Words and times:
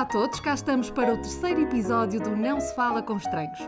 Olá 0.00 0.08
a 0.08 0.12
todos, 0.12 0.40
cá 0.40 0.54
estamos 0.54 0.88
para 0.88 1.12
o 1.12 1.16
terceiro 1.18 1.60
episódio 1.60 2.22
do 2.22 2.34
Não 2.34 2.58
Se 2.58 2.74
Fala 2.74 3.02
com 3.02 3.18
Estranhos. 3.18 3.58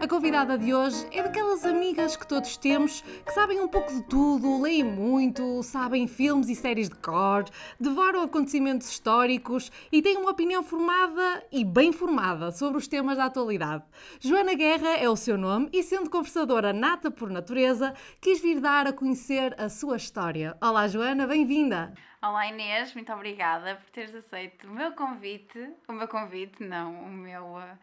A 0.00 0.08
convidada 0.08 0.56
de 0.56 0.72
hoje 0.72 1.06
é 1.12 1.22
daquelas 1.22 1.66
amigas 1.66 2.16
que 2.16 2.26
todos 2.26 2.56
temos 2.56 3.02
que 3.02 3.30
sabem 3.34 3.60
um 3.60 3.68
pouco 3.68 3.92
de 3.92 4.02
tudo, 4.04 4.62
leem 4.62 4.84
muito, 4.84 5.62
sabem 5.62 6.06
filmes 6.06 6.48
e 6.48 6.54
séries 6.54 6.88
de 6.88 6.94
cor, 6.94 7.44
devoram 7.78 8.22
acontecimentos 8.22 8.88
históricos 8.88 9.70
e 9.92 10.00
têm 10.00 10.16
uma 10.16 10.30
opinião 10.30 10.62
formada 10.62 11.44
e 11.52 11.62
bem 11.62 11.92
formada 11.92 12.50
sobre 12.52 12.78
os 12.78 12.88
temas 12.88 13.18
da 13.18 13.26
atualidade. 13.26 13.84
Joana 14.18 14.54
Guerra 14.54 14.96
é 14.96 15.10
o 15.10 15.14
seu 15.14 15.36
nome 15.36 15.68
e, 15.74 15.82
sendo 15.82 16.08
conversadora 16.08 16.72
nata 16.72 17.10
por 17.10 17.28
natureza, 17.28 17.92
quis 18.18 18.40
vir 18.40 18.60
dar 18.60 18.86
a 18.86 18.94
conhecer 18.94 19.54
a 19.60 19.68
sua 19.68 19.98
história. 19.98 20.56
Olá, 20.58 20.88
Joana, 20.88 21.26
bem-vinda! 21.26 21.92
Olá 22.24 22.46
Inês, 22.46 22.94
muito 22.94 23.12
obrigada 23.12 23.74
por 23.74 23.90
teres 23.90 24.14
aceito 24.14 24.68
o 24.68 24.70
meu 24.70 24.92
convite, 24.92 25.58
o 25.88 25.92
meu 25.92 26.06
convite, 26.06 26.62
não, 26.62 27.02
o 27.02 27.10
meu, 27.10 27.44
uh, 27.56 27.78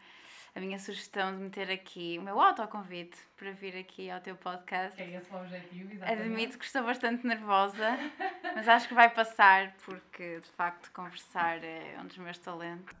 a 0.54 0.60
minha 0.60 0.78
sugestão 0.78 1.36
de 1.36 1.42
meter 1.42 1.70
aqui, 1.70 2.16
o 2.18 2.22
meu 2.22 2.40
autoconvite 2.40 3.18
para 3.36 3.52
vir 3.52 3.76
aqui 3.76 4.08
ao 4.08 4.18
teu 4.18 4.34
podcast. 4.36 4.98
É 4.98 5.18
esse 5.18 5.30
o 5.30 5.36
objetivo, 5.36 5.92
exatamente. 5.92 6.22
Admito 6.22 6.58
que 6.58 6.64
estou 6.64 6.82
bastante 6.84 7.26
nervosa, 7.26 7.98
mas 8.56 8.66
acho 8.66 8.88
que 8.88 8.94
vai 8.94 9.10
passar 9.10 9.74
porque 9.84 10.40
de 10.40 10.48
facto 10.52 10.90
conversar 10.92 11.62
é 11.62 11.98
um 12.00 12.06
dos 12.06 12.16
meus 12.16 12.38
talentos. 12.38 12.96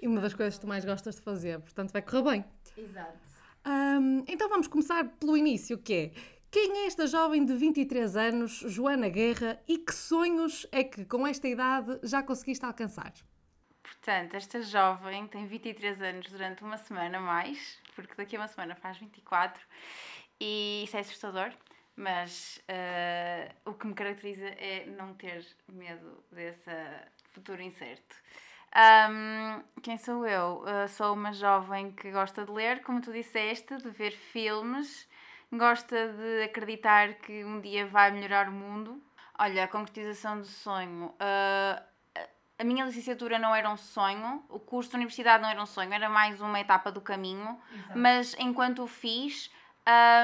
E 0.00 0.08
uma 0.08 0.20
das 0.20 0.34
coisas 0.34 0.56
que 0.56 0.62
tu 0.62 0.66
mais 0.66 0.84
gostas 0.84 1.14
de 1.14 1.22
fazer, 1.22 1.60
portanto 1.60 1.92
vai 1.92 2.02
correr 2.02 2.22
bem. 2.24 2.44
Exato. 2.76 3.18
Um, 3.64 4.24
então 4.26 4.48
vamos 4.48 4.66
começar 4.66 5.04
pelo 5.20 5.36
início, 5.36 5.78
que 5.78 5.94
é 5.94 6.39
quem 6.50 6.78
é 6.78 6.86
esta 6.86 7.06
jovem 7.06 7.44
de 7.44 7.54
23 7.54 8.16
anos, 8.16 8.64
Joana 8.66 9.08
Guerra, 9.08 9.60
e 9.68 9.78
que 9.78 9.94
sonhos 9.94 10.66
é 10.72 10.82
que 10.82 11.04
com 11.04 11.24
esta 11.24 11.46
idade 11.46 12.00
já 12.02 12.22
conseguiste 12.22 12.64
alcançar? 12.64 13.12
Portanto, 13.82 14.34
esta 14.34 14.60
jovem 14.60 15.28
tem 15.28 15.46
23 15.46 16.02
anos 16.02 16.26
durante 16.28 16.64
uma 16.64 16.76
semana 16.76 17.20
mais, 17.20 17.78
porque 17.94 18.14
daqui 18.16 18.36
a 18.36 18.40
uma 18.40 18.48
semana 18.48 18.74
faz 18.74 18.98
24, 18.98 19.62
e 20.40 20.82
isso 20.84 20.96
é 20.96 21.00
assustador, 21.00 21.52
mas 21.94 22.60
uh, 22.68 23.70
o 23.70 23.74
que 23.74 23.86
me 23.86 23.94
caracteriza 23.94 24.46
é 24.46 24.86
não 24.86 25.14
ter 25.14 25.46
medo 25.72 26.24
desse 26.32 26.70
futuro 27.32 27.62
incerto. 27.62 28.16
Um, 28.74 29.62
quem 29.82 29.98
sou 29.98 30.26
eu? 30.26 30.62
Uh, 30.62 30.88
sou 30.88 31.14
uma 31.14 31.32
jovem 31.32 31.92
que 31.92 32.10
gosta 32.10 32.44
de 32.44 32.50
ler, 32.50 32.82
como 32.82 33.00
tu 33.00 33.12
disseste, 33.12 33.76
de 33.76 33.90
ver 33.90 34.12
filmes 34.12 35.08
gosta 35.52 36.12
de 36.12 36.44
acreditar 36.44 37.14
que 37.14 37.44
um 37.44 37.60
dia 37.60 37.86
vai 37.86 38.10
melhorar 38.10 38.48
o 38.48 38.52
mundo. 38.52 39.02
Olha, 39.38 39.64
a 39.64 39.68
concretização 39.68 40.38
do 40.38 40.46
sonho. 40.46 41.06
Uh, 41.06 41.90
a 42.58 42.64
minha 42.64 42.84
licenciatura 42.84 43.38
não 43.38 43.54
era 43.54 43.70
um 43.70 43.76
sonho, 43.76 44.44
o 44.50 44.60
curso 44.60 44.90
de 44.90 44.96
universidade 44.96 45.42
não 45.42 45.48
era 45.48 45.62
um 45.62 45.66
sonho, 45.66 45.92
era 45.94 46.10
mais 46.10 46.42
uma 46.42 46.60
etapa 46.60 46.92
do 46.92 47.00
caminho, 47.00 47.58
Exato. 47.72 47.98
mas 47.98 48.36
enquanto 48.38 48.82
o 48.82 48.86
fiz, 48.86 49.50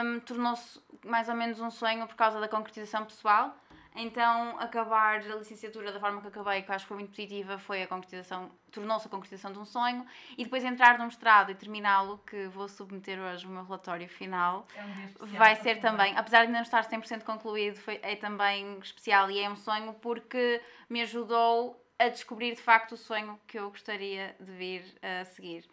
um, 0.04 0.20
tornou-se 0.20 0.78
mais 1.02 1.30
ou 1.30 1.34
menos 1.34 1.60
um 1.60 1.70
sonho 1.70 2.06
por 2.06 2.14
causa 2.14 2.38
da 2.38 2.46
concretização 2.46 3.06
pessoal. 3.06 3.56
Então, 3.96 4.58
acabar 4.58 5.20
a 5.20 5.36
licenciatura 5.36 5.90
da 5.90 5.98
forma 5.98 6.20
que 6.20 6.28
acabei, 6.28 6.62
que 6.62 6.70
acho 6.70 6.84
que 6.84 6.88
foi 6.88 6.98
muito 6.98 7.10
positiva, 7.10 7.58
foi 7.58 7.82
a 7.82 7.86
concretização, 7.86 8.50
tornou-se 8.70 9.06
a 9.06 9.10
concretização 9.10 9.52
de 9.52 9.58
um 9.58 9.64
sonho, 9.64 10.06
e 10.36 10.44
depois 10.44 10.62
entrar 10.64 10.98
no 10.98 11.04
mestrado 11.04 11.50
e 11.50 11.54
terminá-lo, 11.54 12.18
que 12.18 12.46
vou 12.48 12.68
submeter 12.68 13.18
hoje 13.18 13.46
o 13.46 13.48
meu 13.48 13.64
relatório 13.64 14.08
final, 14.08 14.66
é 14.76 14.84
um 15.24 15.26
vai 15.38 15.56
ser 15.56 15.80
também, 15.80 16.16
apesar 16.16 16.40
de 16.40 16.46
ainda 16.46 16.58
não 16.58 16.62
estar 16.62 16.84
100% 16.84 17.24
concluído, 17.24 17.76
foi, 17.76 17.98
é 18.02 18.14
também 18.16 18.78
especial 18.80 19.30
e 19.30 19.40
é 19.40 19.48
um 19.48 19.56
sonho 19.56 19.94
porque 19.94 20.60
me 20.90 21.00
ajudou 21.00 21.82
a 21.98 22.08
descobrir 22.08 22.54
de 22.54 22.60
facto 22.60 22.92
o 22.92 22.96
sonho 22.96 23.40
que 23.46 23.58
eu 23.58 23.70
gostaria 23.70 24.36
de 24.38 24.52
vir 24.52 24.98
a 25.02 25.24
seguir 25.24 25.64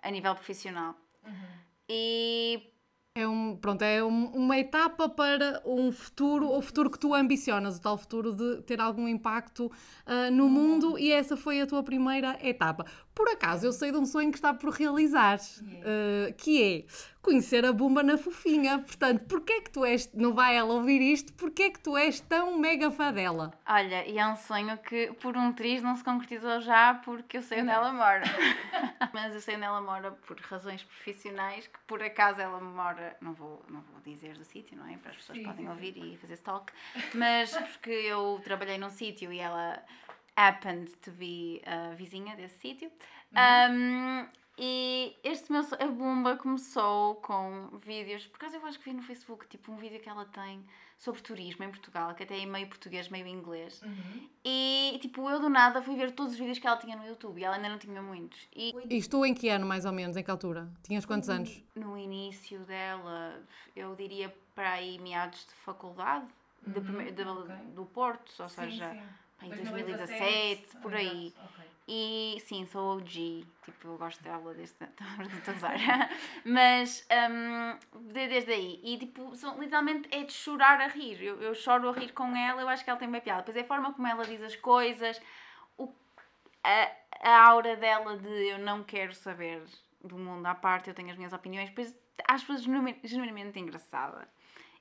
a 0.00 0.10
nível 0.10 0.34
profissional. 0.34 0.94
Uhum. 1.24 1.62
E 1.88 2.71
é, 3.14 3.28
um, 3.28 3.56
pronto, 3.56 3.82
é 3.82 4.02
um, 4.02 4.26
uma 4.28 4.58
etapa 4.58 5.06
para 5.08 5.62
um 5.66 5.92
futuro, 5.92 6.48
o 6.50 6.62
futuro 6.62 6.90
que 6.90 6.98
tu 6.98 7.14
ambicionas, 7.14 7.76
o 7.76 7.80
tal 7.80 7.98
futuro 7.98 8.32
de 8.32 8.62
ter 8.62 8.80
algum 8.80 9.06
impacto 9.06 9.66
uh, 9.66 10.30
no 10.32 10.48
mundo, 10.48 10.98
e 10.98 11.12
essa 11.12 11.36
foi 11.36 11.60
a 11.60 11.66
tua 11.66 11.82
primeira 11.82 12.38
etapa. 12.42 12.86
Por 13.14 13.28
acaso, 13.28 13.66
eu 13.66 13.72
sei 13.72 13.92
de 13.92 13.98
um 13.98 14.06
sonho 14.06 14.30
que 14.30 14.38
está 14.38 14.54
por 14.54 14.70
realizar, 14.70 15.38
uh, 15.38 16.32
que 16.36 16.62
é 16.62 16.84
conhecer 17.22 17.64
a 17.64 17.72
Bumba 17.72 18.02
na 18.02 18.18
fofinha. 18.18 18.78
Portanto, 18.80 19.26
porquê 19.26 19.52
é 19.52 19.60
que 19.60 19.70
tu 19.70 19.84
és, 19.84 20.10
não 20.12 20.34
vai 20.34 20.56
ela 20.56 20.72
ouvir 20.72 21.00
isto, 21.00 21.32
porquê 21.34 21.64
é 21.64 21.70
que 21.70 21.78
tu 21.78 21.96
és 21.96 22.20
tão 22.20 22.58
mega 22.58 22.90
fã 22.90 23.12
dela? 23.12 23.52
Olha, 23.66 24.06
e 24.06 24.18
é 24.18 24.26
um 24.26 24.36
sonho 24.36 24.76
que 24.78 25.12
por 25.20 25.36
um 25.36 25.52
triz 25.52 25.82
não 25.82 25.94
se 25.94 26.02
concretizou 26.02 26.60
já 26.60 26.94
porque 26.94 27.36
eu 27.36 27.42
sei 27.42 27.60
onde 27.60 27.70
ela 27.70 27.92
mora. 27.92 28.24
Mas 29.12 29.34
eu 29.34 29.40
sei 29.40 29.56
onde 29.56 29.64
ela 29.64 29.80
mora 29.80 30.10
por 30.10 30.38
razões 30.40 30.82
profissionais, 30.82 31.66
que 31.66 31.78
por 31.86 32.02
acaso 32.02 32.40
ela 32.40 32.60
mora, 32.60 33.16
não 33.20 33.34
vou, 33.34 33.62
não 33.68 33.82
vou 33.82 34.00
dizer 34.00 34.36
do 34.36 34.44
sítio, 34.44 34.76
não 34.76 34.88
é? 34.88 34.96
Para 34.96 35.10
as 35.10 35.18
pessoas 35.18 35.38
sim, 35.38 35.44
podem 35.44 35.66
sim, 35.66 35.70
ouvir 35.70 35.96
e 35.96 36.16
fazer 36.16 36.34
stalk, 36.34 36.72
mas 37.14 37.54
porque 37.56 37.90
eu 37.90 38.40
trabalhei 38.42 38.78
num 38.78 38.90
sítio 38.90 39.32
e 39.32 39.38
ela 39.38 39.82
happened 40.36 40.90
to 41.02 41.10
be 41.12 41.60
a 41.66 41.94
vizinha 41.94 42.36
desse 42.36 42.58
sítio. 42.58 42.90
Uhum. 43.32 44.24
Um, 44.24 44.28
e 44.58 45.16
este 45.24 45.50
meu 45.50 45.62
a 45.62 45.86
bomba 45.86 46.36
começou 46.36 47.16
com 47.16 47.68
vídeos, 47.84 48.26
por 48.26 48.36
acaso 48.36 48.56
eu 48.56 48.66
acho 48.66 48.78
que 48.78 48.90
vi 48.90 48.94
no 48.94 49.02
Facebook, 49.02 49.46
tipo 49.48 49.72
um 49.72 49.76
vídeo 49.76 49.98
que 49.98 50.08
ela 50.08 50.26
tem 50.26 50.62
sobre 50.98 51.22
turismo 51.22 51.64
em 51.64 51.70
Portugal, 51.70 52.14
que 52.14 52.22
até 52.22 52.38
é 52.38 52.46
meio 52.46 52.68
português, 52.68 53.08
meio 53.08 53.26
inglês. 53.26 53.82
Uhum. 53.82 54.28
E 54.44 54.98
tipo, 55.00 55.28
eu 55.28 55.40
do 55.40 55.48
nada 55.48 55.82
fui 55.82 55.96
ver 55.96 56.12
todos 56.12 56.34
os 56.34 56.38
vídeos 56.38 56.58
que 56.58 56.66
ela 56.66 56.76
tinha 56.76 56.94
no 56.94 57.04
YouTube 57.06 57.40
e 57.40 57.44
ela 57.44 57.56
ainda 57.56 57.70
não 57.70 57.78
tinha 57.78 58.00
muitos. 58.02 58.46
E, 58.54 58.74
e 58.88 58.98
estou 58.98 59.24
em 59.24 59.34
que 59.34 59.48
ano 59.48 59.66
mais 59.66 59.84
ou 59.84 59.92
menos, 59.92 60.16
em 60.16 60.22
que 60.22 60.30
altura? 60.30 60.70
Tinhas 60.82 61.06
quantos 61.06 61.28
no, 61.28 61.34
anos? 61.34 61.64
No 61.74 61.98
início 61.98 62.60
dela, 62.60 63.42
eu 63.74 63.96
diria 63.96 64.32
para 64.54 64.72
aí 64.72 64.98
meados 64.98 65.46
de 65.46 65.54
faculdade, 65.54 66.26
uhum. 66.66 66.72
de, 66.74 67.10
de, 67.10 67.22
okay. 67.22 67.56
do 67.74 67.86
Porto, 67.86 68.30
ou 68.38 68.48
sim, 68.48 68.60
seja. 68.60 68.92
Sim 68.92 69.21
em 69.42 69.50
2017, 69.50 70.76
por 70.78 70.94
aí. 70.94 71.34
Okay. 71.36 71.52
E 71.88 72.38
sim, 72.46 72.64
sou 72.66 72.96
OG, 72.96 73.44
tipo, 73.64 73.88
eu 73.88 73.98
gosto 73.98 74.22
dela 74.22 74.54
desde. 74.54 74.76
Estou 74.84 75.52
a 75.52 75.56
usar. 75.56 76.10
Mas 76.44 77.06
um, 77.10 78.02
desde 78.12 78.52
aí. 78.52 78.80
E 78.84 78.98
tipo, 78.98 79.34
são, 79.34 79.60
literalmente 79.60 80.08
é 80.12 80.22
de 80.22 80.32
chorar 80.32 80.80
a 80.80 80.86
rir. 80.86 81.20
Eu, 81.22 81.42
eu 81.42 81.54
choro 81.54 81.88
a 81.88 81.92
rir 81.92 82.12
com 82.12 82.36
ela, 82.36 82.62
eu 82.62 82.68
acho 82.68 82.84
que 82.84 82.90
ela 82.90 82.98
tem 82.98 83.10
bem 83.10 83.20
piada. 83.20 83.42
Depois 83.42 83.56
é 83.56 83.60
a 83.60 83.66
forma 83.66 83.92
como 83.92 84.06
ela 84.06 84.24
diz 84.24 84.40
as 84.42 84.54
coisas, 84.54 85.20
o, 85.76 85.92
a, 86.62 86.90
a 87.20 87.48
aura 87.48 87.76
dela 87.76 88.16
de 88.16 88.28
eu 88.28 88.58
não 88.58 88.84
quero 88.84 89.14
saber 89.14 89.62
do 90.02 90.16
mundo 90.16 90.46
à 90.46 90.54
parte, 90.54 90.88
eu 90.88 90.94
tenho 90.94 91.10
as 91.10 91.16
minhas 91.16 91.32
opiniões. 91.32 91.68
Depois 91.68 91.92
acho 92.28 92.46
que 92.46 93.08
genuinamente 93.08 93.58
engraçada. 93.58 94.28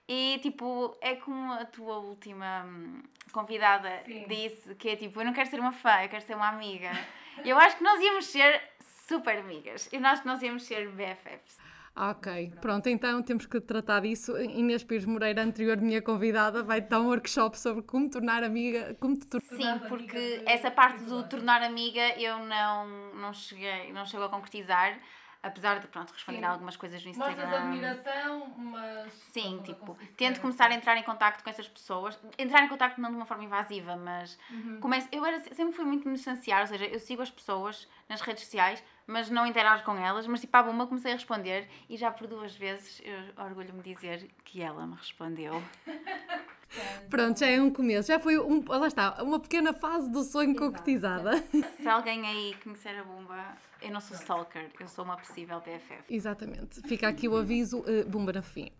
E 0.07 0.39
tipo, 0.41 0.97
é 1.01 1.16
como 1.16 1.53
a 1.53 1.66
tua 1.66 1.97
última 2.00 2.66
hum, 2.66 3.01
convidada 3.31 4.03
Sim. 4.06 4.25
disse, 4.28 4.75
que 4.75 4.89
é 4.89 4.95
tipo, 4.95 5.22
eu 5.22 5.25
não 5.25 5.34
quero 5.34 5.50
ser 5.50 5.59
uma 5.59 5.72
fã, 5.72 6.03
eu 6.03 6.09
quero 6.09 6.23
ser 6.23 6.35
uma 6.35 6.50
amiga. 6.50 6.89
eu 7.45 7.57
acho 7.57 7.78
que 7.78 7.84
nós 7.84 8.01
íamos 8.01 8.25
ser 8.25 8.62
super 9.07 9.38
amigas. 9.38 9.89
Eu 9.91 10.06
acho 10.06 10.22
que 10.22 10.28
nós 10.28 10.41
íamos 10.41 10.63
ser 10.63 10.89
BFFs. 10.89 11.59
Ok, 11.94 12.53
pronto, 12.62 12.88
então 12.88 13.22
temos 13.22 13.45
que 13.45 13.59
tratar 13.59 14.01
disso. 14.01 14.38
Inês 14.38 14.81
Pires 14.81 15.06
Moreira, 15.06 15.44
anterior 15.44 15.78
minha 15.78 16.01
convidada, 16.01 16.63
vai 16.63 16.79
dar 16.79 17.01
um 17.01 17.07
workshop 17.07 17.59
sobre 17.59 17.83
como 17.83 18.09
tornar 18.09 18.44
amiga. 18.44 18.95
Como 19.00 19.18
te 19.18 19.28
tor 19.28 19.41
Sim, 19.41 19.78
porque 19.89 20.41
essa 20.45 20.72
parte 20.72 21.03
do 21.03 21.28
tornar 21.28 21.62
amiga 21.62 22.18
eu 22.18 22.39
não, 22.39 23.13
não 23.15 23.33
cheguei, 23.33 23.92
não 23.92 24.06
chego 24.06 24.24
a 24.24 24.30
concretizar 24.30 24.97
apesar 25.44 25.80
de 25.80 25.88
pronto, 25.88 26.12
responder 26.12 26.40
Sim. 26.40 26.46
algumas 26.46 26.76
coisas 26.76 27.04
no 27.04 27.10
Instagram. 27.10 27.46
Mostras 27.46 27.64
admiração, 27.64 28.54
mas. 28.58 29.14
Sim, 29.32 29.62
tipo, 29.64 29.98
tento 30.16 30.40
começar 30.40 30.70
a 30.70 30.74
entrar 30.74 30.98
em 30.98 31.04
contato 31.04 31.44
com 31.44 31.50
essas 31.50 31.68
pessoas. 31.68 32.20
Entrar 32.38 32.64
em 32.64 32.68
contato 32.68 33.00
não 33.00 33.10
de 33.10 33.16
uma 33.16 33.26
forma 33.26 33.44
invasiva, 33.44 33.96
mas 33.96 34.38
uhum. 34.50 34.80
começo, 34.80 35.08
eu 35.12 35.26
era, 35.26 35.40
sempre 35.40 35.74
fui 35.74 35.86
muito 35.86 36.08
me 36.08 36.16
distanciar, 36.16 36.62
ou 36.62 36.68
seja, 36.68 36.86
eu 36.86 37.00
sigo 37.00 37.22
as 37.22 37.32
pessoas 37.32 37.88
nas 38.08 38.22
redes 38.22 38.44
sociais, 38.44 38.84
mas 39.08 39.30
não 39.30 39.46
interajo 39.46 39.84
com 39.84 39.98
elas, 39.98 40.28
mas 40.28 40.42
tipo, 40.42 40.56
à 40.56 40.64
bomba 40.64 40.86
comecei 40.88 41.12
a 41.12 41.16
responder 41.16 41.68
e 41.90 41.98
já 41.98 42.12
por 42.12 42.28
duas 42.28 42.56
vezes 42.56 43.02
eu 43.04 43.44
orgulho-me 43.44 43.82
dizer 43.82 44.30
que 44.44 44.62
ela 44.62 44.86
me 44.86 44.96
respondeu. 44.96 45.62
Pronto, 47.10 47.38
já 47.38 47.48
é 47.48 47.62
um 47.62 47.70
começo. 47.70 48.08
Já 48.08 48.20
foi 48.20 48.40
um, 48.40 48.64
lá 48.66 48.88
está, 48.88 49.22
uma 49.22 49.40
pequena 49.40 49.74
fase 49.74 50.10
do 50.10 50.24
sonho 50.24 50.52
Exato. 50.52 50.66
concretizada. 50.66 51.44
Se 51.76 51.88
alguém 51.88 52.26
aí 52.26 52.56
conhecer 52.64 52.98
a 52.98 53.04
bomba, 53.04 53.58
eu 53.81 53.92
não 53.92 54.00
sou 54.00 54.16
stalker, 54.16 54.69
eu 54.80 54.88
sou 54.88 55.04
uma 55.04 55.18
possível 55.18 55.60
BFF. 55.60 56.04
Exatamente. 56.10 56.81
Fica 56.88 57.07
aqui 57.07 57.28
o 57.28 57.36
aviso, 57.36 57.80
uh, 57.80 58.07
bomba 58.07 58.31
na 58.33 58.42
fim. 58.42 58.72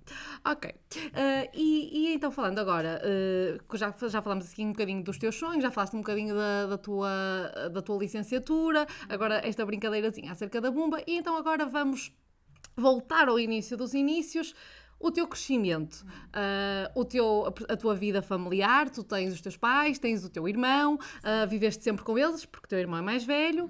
Ok. 0.45 0.69
Uh, 0.71 1.50
e, 1.53 2.07
e, 2.09 2.13
então, 2.13 2.31
falando 2.31 2.59
agora, 2.59 3.01
uh, 3.03 3.77
já, 3.77 3.94
já 4.07 4.21
falamos 4.21 4.51
aqui 4.51 4.63
um 4.63 4.71
bocadinho 4.71 5.03
dos 5.03 5.18
teus 5.18 5.36
sonhos, 5.36 5.63
já 5.63 5.71
falaste 5.71 5.95
um 5.95 6.00
bocadinho 6.00 6.36
da, 6.36 6.68
da, 6.68 6.77
tua, 6.77 7.09
da 7.71 7.81
tua 7.81 7.98
licenciatura, 7.98 8.86
agora 9.09 9.42
esta 9.48 9.65
brincadeirazinha 9.65 10.31
acerca 10.31 10.62
da 10.62 10.69
bomba, 10.69 11.01
e 11.07 11.18
então 11.18 11.36
agora 11.36 11.65
vamos 11.65 12.13
voltar 12.75 13.27
ao 13.27 13.39
início 13.39 13.75
dos 13.75 13.94
inícios 13.94 14.53
o 15.01 15.12
teu 15.12 15.27
crescimento, 15.27 16.06
uh, 16.27 17.00
o 17.00 17.03
teu, 17.03 17.53
a, 17.68 17.75
tua 17.75 17.95
vida 17.95 18.21
familiar, 18.21 18.89
tu 18.89 19.03
tens 19.03 19.33
os 19.33 19.42
teus 19.42 19.57
pais, 19.57 20.00
tens 20.00 20.24
o 20.24 20.30
teu 20.30 20.48
irmão, 20.48 20.95
uh, 20.95 21.48
viveste 21.48 21.83
sempre 21.83 22.03
com 22.03 22.18
eles, 22.18 22.45
porque 22.45 22.65
o 22.65 22.69
teu 22.69 22.80
irmão 22.80 23.00
é 23.00 23.01
mais 23.01 23.24
velho. 23.24 23.69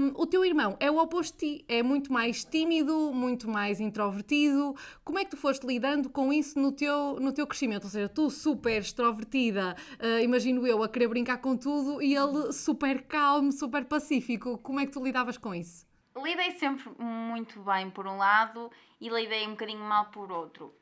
Um, 0.00 0.20
o 0.20 0.26
teu 0.26 0.44
irmão 0.44 0.76
é 0.78 0.90
o 0.90 0.98
oposto 0.98 1.38
de 1.38 1.58
ti, 1.58 1.64
é 1.68 1.82
muito 1.82 2.12
mais 2.12 2.44
tímido, 2.44 3.12
muito 3.12 3.48
mais 3.48 3.80
introvertido. 3.80 4.74
Como 5.04 5.18
é 5.18 5.24
que 5.24 5.30
tu 5.30 5.36
foste 5.36 5.66
lidando 5.66 6.10
com 6.10 6.32
isso 6.32 6.58
no 6.58 6.72
teu, 6.72 7.18
no 7.20 7.32
teu 7.32 7.46
crescimento? 7.46 7.84
Ou 7.84 7.90
seja, 7.90 8.08
tu 8.08 8.30
super 8.30 8.80
extrovertida, 8.80 9.76
uh, 9.98 10.22
imagino 10.22 10.66
eu, 10.66 10.82
a 10.82 10.88
querer 10.88 11.08
brincar 11.08 11.38
com 11.38 11.56
tudo, 11.56 12.02
e 12.02 12.14
ele 12.14 12.52
super 12.52 13.02
calmo, 13.02 13.52
super 13.52 13.84
pacífico. 13.84 14.58
Como 14.58 14.80
é 14.80 14.86
que 14.86 14.92
tu 14.92 15.02
lidavas 15.02 15.38
com 15.38 15.54
isso? 15.54 15.89
Lidei 16.16 16.52
sempre 16.52 16.90
muito 16.98 17.60
bem 17.60 17.90
por 17.90 18.06
um 18.06 18.16
lado 18.16 18.70
e 19.00 19.08
lidei 19.08 19.46
um 19.46 19.52
bocadinho 19.52 19.80
mal 19.80 20.06
por 20.06 20.30
outro. 20.32 20.74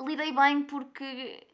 Lidei 0.00 0.32
bem 0.32 0.62
porque 0.62 1.46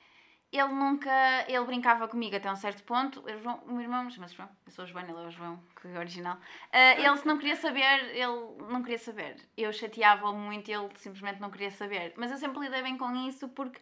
ele 0.53 0.73
nunca. 0.73 1.11
Ele 1.49 1.65
brincava 1.65 2.09
comigo 2.09 2.37
até 2.37 2.51
um 2.51 2.57
certo 2.57 2.83
ponto. 2.85 3.21
O, 3.21 3.39
João, 3.39 3.57
o 3.67 3.73
meu 3.73 3.83
irmão 3.83 4.09
chama-se 4.11 4.35
João. 4.35 4.49
Eu 4.65 4.73
sou 4.73 4.85
o 4.85 4.89
João, 4.89 5.05
ele 5.05 5.13
é 5.13 5.27
o 5.27 5.31
João, 5.31 5.63
que 5.81 5.89
é 5.89 5.99
original. 5.99 6.37
Uh, 6.37 7.01
ele, 7.01 7.17
se 7.17 7.27
não 7.27 7.39
queria 7.39 7.57
saber, 7.57 8.05
ele 8.15 8.71
não 8.71 8.83
queria 8.83 8.99
saber. 8.99 9.37
Eu 9.57 9.73
chateava-o 9.73 10.35
muito, 10.35 10.71
ele 10.71 10.89
simplesmente 10.97 11.41
não 11.41 11.51
queria 11.51 11.71
saber. 11.71 12.15
Mas 12.17 12.31
eu 12.31 12.39
sempre 12.39 12.61
lidei 12.61 12.83
bem 12.83 12.97
com 12.97 13.15
isso 13.29 13.49
porque. 13.49 13.81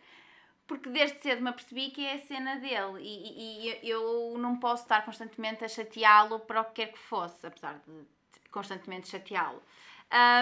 Porque 0.66 0.88
desde 0.88 1.20
cedo 1.20 1.42
me 1.42 1.50
apercebi 1.50 1.90
que 1.90 2.06
é 2.06 2.14
a 2.14 2.18
cena 2.18 2.56
dele 2.56 2.98
e, 2.98 3.68
e, 3.68 3.80
e 3.82 3.90
eu 3.90 4.34
não 4.38 4.58
posso 4.58 4.84
estar 4.84 5.04
constantemente 5.04 5.62
a 5.62 5.68
chateá-lo 5.68 6.40
para 6.40 6.62
o 6.62 6.64
que 6.64 6.72
quer 6.72 6.92
que 6.92 6.98
fosse, 6.98 7.46
apesar 7.46 7.74
de 7.80 8.06
constantemente 8.54 9.08
chateá-lo. 9.08 9.60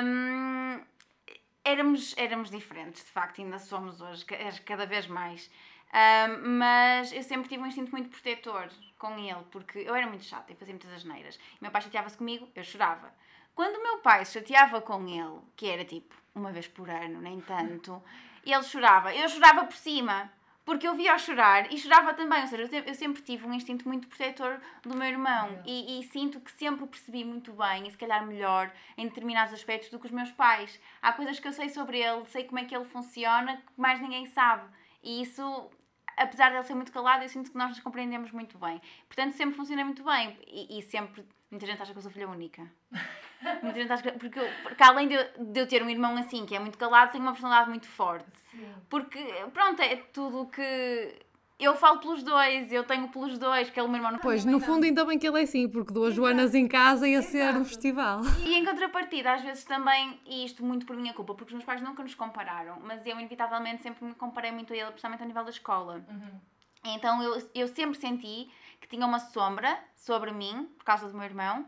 Um, 0.05 0.81
éramos, 1.64 2.14
éramos 2.19 2.50
diferentes, 2.50 3.05
de 3.05 3.11
facto, 3.11 3.41
ainda 3.41 3.59
somos 3.59 4.03
hoje, 4.03 4.25
cada 4.67 4.85
vez 4.85 5.06
mais. 5.06 5.50
Um, 5.93 6.59
mas 6.59 7.12
eu 7.12 7.23
sempre 7.23 7.49
tive 7.49 7.62
um 7.62 7.67
instinto 7.67 7.91
muito 7.91 8.11
protetor 8.11 8.69
com 8.99 9.19
ele, 9.19 9.43
porque 9.50 9.79
eu 9.79 9.94
era 9.94 10.06
muito 10.06 10.25
chata 10.25 10.53
e 10.53 10.56
fazia 10.56 10.75
muitas 10.75 10.93
asneiras. 10.93 11.37
E 11.37 11.62
meu 11.62 11.70
pai 11.70 11.82
chateava-se 11.82 12.17
comigo, 12.17 12.49
eu 12.55 12.62
chorava. 12.62 13.12
Quando 13.55 13.76
o 13.76 13.82
meu 13.82 13.99
pai 13.99 14.25
se 14.25 14.35
chateava 14.35 14.81
com 14.81 15.06
ele, 15.09 15.41
que 15.56 15.67
era 15.69 15.85
tipo 15.85 16.14
uma 16.35 16.53
vez 16.53 16.69
por 16.69 16.88
ano, 16.88 17.20
nem 17.20 17.41
tanto, 17.41 18.03
ele 18.44 18.62
chorava. 18.62 19.14
Eu 19.14 19.29
chorava 19.29 19.64
por 19.64 19.76
cima 19.76 20.31
porque 20.64 20.87
eu 20.87 20.94
via-o 20.94 21.19
chorar 21.19 21.73
e 21.73 21.79
chorava 21.79 22.14
também, 22.14 22.41
ou 22.43 22.47
seja, 22.47 22.69
eu 22.87 22.94
sempre 22.94 23.20
tive 23.23 23.47
um 23.47 23.53
instinto 23.53 23.87
muito 23.88 24.06
protetor 24.06 24.61
do 24.82 24.97
meu 24.97 25.09
irmão 25.09 25.61
e, 25.67 26.00
e, 26.00 26.05
sinto 26.05 26.41
que 26.41 26.53
sempre 26.53 26.85
o 26.85 26.87
percebi 26.87 27.25
muito 27.25 27.53
bem 27.53 27.87
e 27.87 27.91
se 27.91 27.99
calhar 27.99 28.25
melhor 28.26 28.73
em 28.97 29.06
determinados 29.06 29.53
aspectos 29.53 29.91
do 29.91 29.99
que 29.99 30.06
os 30.06 30.12
meus 30.12 30.31
pais. 30.31 30.81
Há 31.00 31.12
coisas 31.12 31.41
que 31.41 31.49
eu 31.49 31.53
sei 31.53 31.69
sobre 31.69 31.99
ele, 31.99 32.25
sei 32.26 32.44
como 32.44 32.61
é 32.61 32.64
que 32.64 32.75
ele 32.75 32.85
funciona, 32.85 33.56
que 33.56 33.81
mais 33.81 34.00
ninguém 34.00 34.26
sabe. 34.26 34.69
E 35.03 35.23
isso, 35.23 35.70
apesar 36.17 36.50
de 36.50 36.56
ele 36.56 36.64
ser 36.64 36.75
muito 36.75 36.93
calado, 36.93 37.25
eu 37.25 37.29
sinto 37.29 37.50
que 37.50 37.59
nós 37.59 37.70
nos 37.70 37.81
compreendemos 37.81 38.31
muito 38.31 38.56
bem. 38.56 38.81
Portanto, 39.09 39.32
sempre 39.32 39.56
funciona 39.56 39.85
muito 39.85 40.05
bem 40.05 40.38
e, 40.47 40.79
e 40.79 40.82
sempre. 40.82 41.26
Muita 41.50 41.67
gente 41.67 41.82
acha 41.82 41.93
que 41.93 41.99
eu 41.99 42.03
sou 42.03 42.11
filha 42.11 42.29
única. 42.29 42.70
Muita 43.62 43.81
gente 43.81 43.93
acha 43.93 44.03
que. 44.03 44.19
Porque, 44.19 44.39
eu, 44.39 44.49
porque 44.62 44.83
além 44.83 45.09
de 45.09 45.15
eu, 45.15 45.25
de 45.39 45.61
eu 45.61 45.67
ter 45.67 45.83
um 45.83 45.91
irmão 45.91 46.17
assim, 46.17 46.47
que 46.47 46.55
é 46.55 46.59
muito 46.59 46.79
calado, 46.79 47.12
tenho 47.12 47.25
uma 47.25 47.33
personalidade 47.33 47.69
muito 47.69 47.87
forte. 47.87 48.31
Sim. 48.50 48.67
Porque, 48.89 49.23
pronto, 49.53 49.81
é 49.81 49.97
tudo 49.97 50.47
que. 50.47 51.21
Eu 51.59 51.77
falo 51.77 52.00
pelos 52.00 52.25
dois, 52.25 52.73
eu 52.73 52.83
tenho 52.83 53.06
pelos 53.09 53.39
dois, 53.39 53.71
que 53.71 53.79
ele 53.79 53.87
meu 53.87 53.99
irmão 53.99 54.11
não 54.11 54.19
Pois, 54.19 54.44
no 54.44 54.59
fundo, 54.59 54.85
ainda 54.85 55.05
bem 55.05 55.17
que 55.17 55.29
ele 55.29 55.39
é 55.39 55.43
assim, 55.43 55.69
porque 55.69 55.93
duas 55.93 56.12
Exato. 56.12 56.27
Joanas 56.27 56.55
em 56.56 56.67
casa 56.67 57.06
ia 57.06 57.19
Exato. 57.19 57.31
ser 57.31 57.56
um 57.56 57.65
festival. 57.65 58.21
E 58.44 58.56
em 58.56 58.65
contrapartida, 58.65 59.35
às 59.35 59.43
vezes 59.43 59.62
também, 59.62 60.19
e 60.27 60.45
isto 60.45 60.65
muito 60.65 60.85
por 60.85 60.97
minha 60.97 61.15
culpa, 61.15 61.35
porque 61.35 61.50
os 61.50 61.53
meus 61.53 61.65
pais 61.65 61.81
nunca 61.81 62.03
nos 62.03 62.17
compararam, 62.17 62.81
mas 62.83 63.06
eu 63.06 63.17
inevitavelmente 63.17 63.81
sempre 63.81 64.05
me 64.05 64.15
comparei 64.15 64.50
muito 64.50 64.73
a 64.73 64.77
ele, 64.77 64.87
principalmente 64.87 65.23
a 65.23 65.27
nível 65.27 65.45
da 65.45 65.50
escola. 65.50 66.05
Uhum. 66.09 66.41
Então 66.85 67.23
eu, 67.23 67.41
eu 67.55 67.69
sempre 67.69 67.97
senti 67.97 68.50
que 68.81 68.88
tinha 68.88 69.06
uma 69.06 69.21
sombra 69.21 69.79
sobre 69.95 70.33
mim, 70.33 70.69
por 70.77 70.85
causa 70.85 71.09
do 71.09 71.15
meu 71.15 71.25
irmão, 71.25 71.65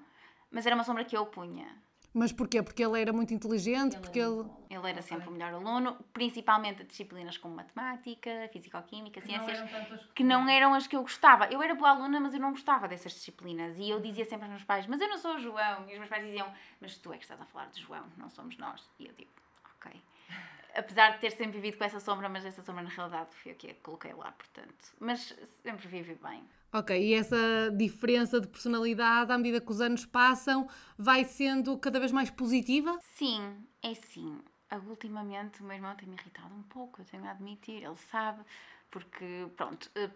mas 0.54 0.64
era 0.64 0.74
uma 0.74 0.84
sombra 0.84 1.04
que 1.04 1.16
eu 1.16 1.26
punha. 1.26 1.66
Mas 2.14 2.30
porquê? 2.30 2.62
Porque 2.62 2.84
ele 2.84 3.00
era 3.00 3.12
muito 3.12 3.34
inteligente? 3.34 3.96
Ele 3.96 4.00
porque 4.00 4.20
era, 4.20 4.30
ele... 4.30 4.48
ele 4.70 4.88
era 4.88 5.02
sempre 5.02 5.28
o 5.28 5.32
melhor 5.32 5.52
aluno, 5.52 5.96
principalmente 6.12 6.84
disciplinas 6.84 7.36
como 7.36 7.56
matemática, 7.56 8.48
físico-química, 8.52 9.20
ciências, 9.20 9.58
não 9.58 9.98
que 10.14 10.22
não 10.22 10.48
eram 10.48 10.74
as 10.74 10.86
que 10.86 10.94
eu 10.94 11.02
gostava. 11.02 11.46
Eu 11.46 11.60
era 11.60 11.74
boa 11.74 11.90
aluna, 11.90 12.20
mas 12.20 12.32
eu 12.32 12.38
não 12.38 12.52
gostava 12.52 12.86
dessas 12.86 13.12
disciplinas. 13.12 13.76
E 13.78 13.90
eu 13.90 13.98
dizia 13.98 14.24
sempre 14.24 14.44
aos 14.44 14.50
meus 14.52 14.62
pais, 14.62 14.86
mas 14.86 15.00
eu 15.00 15.08
não 15.08 15.18
sou 15.18 15.34
o 15.34 15.40
João. 15.40 15.88
E 15.88 15.92
os 15.92 15.98
meus 15.98 16.08
pais 16.08 16.24
diziam, 16.24 16.46
mas 16.80 16.96
tu 16.98 17.12
é 17.12 17.16
que 17.16 17.24
estás 17.24 17.40
a 17.40 17.46
falar 17.46 17.66
de 17.66 17.82
João, 17.82 18.04
não 18.16 18.30
somos 18.30 18.56
nós. 18.58 18.88
E 19.00 19.06
eu 19.06 19.12
digo, 19.14 19.32
ok. 19.76 20.00
Apesar 20.72 21.14
de 21.14 21.18
ter 21.18 21.32
sempre 21.32 21.58
vivido 21.58 21.78
com 21.78 21.84
essa 21.84 21.98
sombra, 21.98 22.28
mas 22.28 22.44
essa 22.44 22.62
sombra 22.62 22.84
na 22.84 22.90
realidade 22.90 23.34
foi 23.34 23.50
o 23.50 23.54
que 23.56 23.70
eu 23.70 23.74
coloquei 23.82 24.12
lá, 24.12 24.30
portanto. 24.30 24.94
Mas 25.00 25.34
sempre 25.64 25.88
vivi 25.88 26.14
bem. 26.14 26.44
Ok, 26.76 26.90
e 27.00 27.14
essa 27.14 27.70
diferença 27.72 28.40
de 28.40 28.48
personalidade, 28.48 29.30
à 29.30 29.38
medida 29.38 29.60
que 29.60 29.70
os 29.70 29.80
anos 29.80 30.04
passam, 30.04 30.68
vai 30.98 31.22
sendo 31.22 31.78
cada 31.78 32.00
vez 32.00 32.10
mais 32.10 32.30
positiva? 32.30 32.98
Sim, 33.00 33.64
é 33.80 33.94
sim. 33.94 34.40
Ultimamente 34.88 35.62
o 35.62 35.64
meu 35.64 35.76
irmão 35.76 35.94
tem 35.94 36.08
me 36.08 36.16
irritado 36.16 36.52
um 36.52 36.64
pouco, 36.64 37.00
eu 37.00 37.04
tenho 37.04 37.24
a 37.26 37.30
admitir, 37.30 37.84
ele 37.84 37.96
sabe, 38.10 38.42
porque, 38.90 39.46
pronto, 39.56 39.88
eh, 39.94 40.10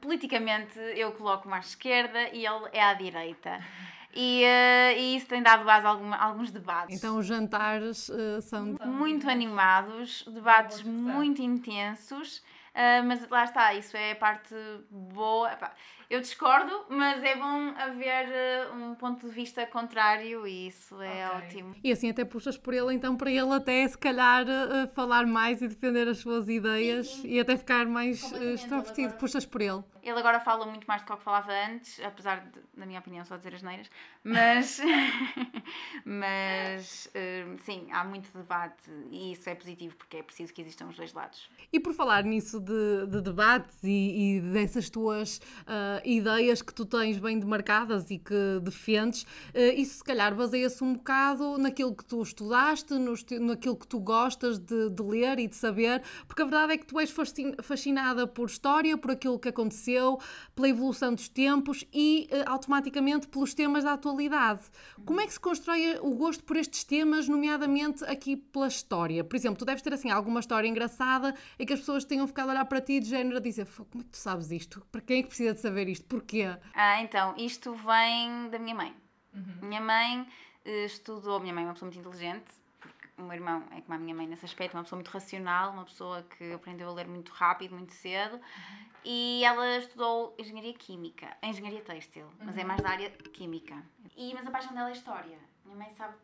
politicamente 0.00 0.80
eu 0.96 1.12
coloco 1.12 1.48
mais 1.48 1.66
esquerda 1.68 2.28
e 2.30 2.44
ele 2.44 2.68
é 2.72 2.82
à 2.82 2.92
direita. 2.92 3.60
E, 4.12 4.42
uh, 4.42 4.98
e, 4.98 5.16
isso 5.16 5.26
tem 5.26 5.40
dado 5.40 5.64
base 5.64 5.86
a, 5.86 5.90
alguma, 5.90 6.16
alguns 6.16 6.50
debates. 6.50 6.96
Então 6.96 7.18
os 7.18 7.26
jantares 7.26 8.08
uh, 8.08 8.42
são 8.42 8.76
muito 8.84 9.30
animados, 9.30 10.24
debates 10.26 10.82
muito 10.82 11.40
intensos, 11.40 12.42
uh, 12.74 13.06
mas 13.06 13.28
lá 13.28 13.44
está, 13.44 13.74
isso 13.74 13.96
é 13.96 14.12
a 14.12 14.16
parte 14.16 14.54
boa. 14.90 15.52
Epá, 15.52 15.74
eu 16.10 16.20
discordo, 16.20 16.72
mas 16.88 17.22
é 17.22 17.36
bom 17.36 17.72
haver 17.76 18.26
uh, 18.72 18.74
um 18.74 18.94
ponto 18.96 19.28
de 19.28 19.32
vista 19.32 19.64
contrário 19.66 20.44
e 20.44 20.66
isso 20.66 21.00
é 21.00 21.28
okay. 21.28 21.38
ótimo. 21.38 21.74
E 21.84 21.92
assim 21.92 22.10
até 22.10 22.24
puxas 22.24 22.58
por 22.58 22.74
ele, 22.74 22.92
então, 22.92 23.16
para 23.16 23.30
ele 23.30 23.52
até 23.52 23.86
se 23.86 23.96
calhar 23.96 24.44
uh, 24.44 24.88
falar 24.92 25.24
mais 25.24 25.62
e 25.62 25.68
defender 25.68 26.08
as 26.08 26.18
suas 26.18 26.48
ideias 26.48 27.06
sim, 27.06 27.22
sim. 27.22 27.28
e 27.28 27.40
até 27.40 27.56
ficar 27.56 27.86
mais 27.86 28.22
uh, 28.32 28.54
extrovertido. 28.54 29.14
Puxas 29.14 29.46
por 29.46 29.60
ele. 29.60 29.84
Ele 30.02 30.18
agora 30.18 30.40
fala 30.40 30.66
muito 30.66 30.86
mais 30.86 31.02
do 31.02 31.06
que 31.06 31.12
o 31.12 31.16
que 31.16 31.22
falava 31.22 31.52
antes, 31.52 32.00
apesar 32.00 32.40
de, 32.40 32.60
na 32.74 32.86
minha 32.86 33.00
opinião, 33.00 33.24
só 33.24 33.36
dizer 33.36 33.54
as 33.54 33.62
neiras, 33.62 33.90
mas, 34.22 34.80
mas 36.04 37.06
uh, 37.06 37.58
sim, 37.64 37.88
há 37.90 38.04
muito 38.04 38.30
debate 38.36 38.90
e 39.10 39.32
isso 39.32 39.48
é 39.48 39.54
positivo 39.54 39.96
porque 39.96 40.18
é 40.18 40.22
preciso 40.22 40.52
que 40.52 40.60
existam 40.60 40.86
os 40.86 40.96
dois 40.96 41.12
lados. 41.12 41.48
E 41.72 41.78
por 41.78 41.94
falar 41.94 42.24
nisso 42.24 42.60
de, 42.60 43.06
de 43.06 43.20
debates 43.20 43.78
e, 43.82 44.36
e 44.36 44.40
dessas 44.40 44.90
tuas 44.90 45.38
uh, 45.38 46.00
ideias 46.04 46.62
que 46.62 46.74
tu 46.74 46.84
tens 46.84 47.18
bem 47.18 47.38
demarcadas 47.38 48.10
e 48.10 48.18
que 48.18 48.60
defendes, 48.62 49.22
uh, 49.22 49.58
isso 49.76 49.98
se 49.98 50.04
calhar 50.04 50.34
baseia-se 50.34 50.82
um 50.82 50.94
bocado 50.94 51.58
naquilo 51.58 51.94
que 51.94 52.04
tu 52.04 52.22
estudaste, 52.22 52.94
no, 52.94 53.14
naquilo 53.40 53.76
que 53.76 53.86
tu 53.86 54.00
gostas 54.00 54.58
de, 54.58 54.90
de, 54.90 55.02
ler 55.02 55.38
e 55.38 55.46
de 55.46 55.56
saber, 55.56 56.02
porque 56.26 56.42
a 56.42 56.44
verdade 56.44 56.74
é 56.74 56.78
que 56.78 56.86
tu 56.86 56.98
és 56.98 57.10
fascinada 57.62 58.26
por 58.26 58.46
história, 58.48 58.96
por 58.96 59.10
aquilo 59.10 59.38
que 59.38 59.48
aconteceu, 59.48 59.89
pela 60.54 60.68
evolução 60.68 61.14
dos 61.14 61.28
tempos 61.28 61.84
e 61.92 62.28
uh, 62.30 62.50
automaticamente 62.50 63.28
pelos 63.28 63.54
temas 63.54 63.84
da 63.84 63.92
atualidade. 63.94 64.62
Como 65.04 65.20
é 65.20 65.26
que 65.26 65.32
se 65.32 65.40
constrói 65.40 65.98
o 66.00 66.14
gosto 66.14 66.44
por 66.44 66.56
estes 66.56 66.84
temas, 66.84 67.28
nomeadamente 67.28 68.04
aqui 68.04 68.36
pela 68.36 68.68
história? 68.68 69.24
Por 69.24 69.36
exemplo, 69.36 69.58
tu 69.58 69.64
deves 69.64 69.82
ter 69.82 69.92
assim 69.92 70.10
alguma 70.10 70.40
história 70.40 70.68
engraçada 70.68 71.34
em 71.58 71.66
que 71.66 71.72
as 71.72 71.80
pessoas 71.80 72.04
tenham 72.04 72.26
ficado 72.26 72.48
a 72.48 72.52
olhar 72.52 72.64
para 72.64 72.80
ti 72.80 73.00
de 73.00 73.08
género 73.08 73.36
a 73.36 73.40
dizer 73.40 73.66
como 73.90 74.02
é 74.02 74.04
que 74.04 74.10
tu 74.10 74.18
sabes 74.18 74.50
isto? 74.50 74.86
Para 74.92 75.00
quem 75.00 75.18
é 75.18 75.22
que 75.22 75.28
precisa 75.28 75.54
de 75.54 75.60
saber 75.60 75.88
isto? 75.88 76.06
Porquê? 76.06 76.56
Ah, 76.74 77.00
então, 77.02 77.34
isto 77.36 77.74
vem 77.74 78.50
da 78.50 78.58
minha 78.58 78.74
mãe. 78.74 78.94
Uhum. 79.34 79.68
Minha 79.68 79.80
mãe 79.80 80.20
uh, 80.20 80.68
estudou, 80.84 81.40
minha 81.40 81.54
mãe 81.54 81.64
é 81.64 81.66
uma 81.66 81.72
pessoa 81.74 81.90
muito 81.90 82.00
inteligente, 82.00 82.60
o 83.20 83.22
meu 83.22 83.34
irmão 83.34 83.62
é 83.76 83.80
como 83.80 83.94
a 83.94 83.98
minha 83.98 84.14
mãe 84.14 84.26
nesse 84.26 84.44
aspecto, 84.44 84.74
uma 84.74 84.82
pessoa 84.82 84.96
muito 84.96 85.10
racional, 85.10 85.72
uma 85.72 85.84
pessoa 85.84 86.22
que 86.22 86.52
aprendeu 86.52 86.88
a 86.88 86.92
ler 86.92 87.06
muito 87.06 87.30
rápido, 87.32 87.74
muito 87.74 87.92
cedo, 87.92 88.36
uhum. 88.36 88.89
E 89.04 89.42
ela 89.44 89.78
estudou 89.78 90.34
engenharia 90.38 90.74
química, 90.74 91.36
engenharia 91.42 91.80
têxtil, 91.82 92.24
uhum. 92.24 92.32
mas 92.40 92.56
é 92.56 92.60
uhum. 92.60 92.66
mais 92.66 92.80
da 92.80 92.90
área 92.90 93.10
química. 93.10 93.82
E, 94.16 94.34
mas 94.34 94.46
a 94.46 94.50
paixão 94.50 94.74
dela 94.74 94.90
é 94.90 94.92
história. 94.92 95.38
Minha 95.64 95.76
mãe 95.76 95.90
sabe 95.90 96.14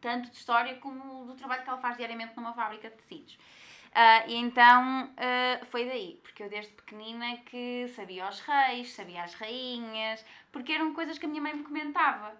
tanto 0.00 0.30
de 0.30 0.36
história 0.36 0.76
como 0.76 1.24
do 1.24 1.34
trabalho 1.34 1.62
que 1.62 1.68
ela 1.68 1.78
faz 1.78 1.96
diariamente 1.96 2.36
numa 2.36 2.52
fábrica 2.52 2.88
de 2.90 2.96
tecidos. 2.96 3.38
Uh, 3.90 4.28
e 4.28 4.36
então 4.36 5.06
uh, 5.06 5.66
foi 5.66 5.84
daí, 5.84 6.20
porque 6.22 6.44
eu 6.44 6.48
desde 6.48 6.72
pequenina 6.72 7.38
que 7.38 7.88
sabia 7.88 8.28
os 8.28 8.38
reis, 8.40 8.92
sabia 8.92 9.24
as 9.24 9.34
rainhas, 9.34 10.24
porque 10.52 10.72
eram 10.72 10.94
coisas 10.94 11.18
que 11.18 11.26
a 11.26 11.28
minha 11.28 11.42
mãe 11.42 11.54
me 11.54 11.64
comentava. 11.64 12.32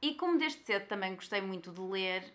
E 0.00 0.14
como 0.14 0.38
desde 0.38 0.64
cedo 0.64 0.86
também 0.86 1.14
gostei 1.14 1.40
muito 1.40 1.72
de 1.72 1.80
ler, 1.80 2.32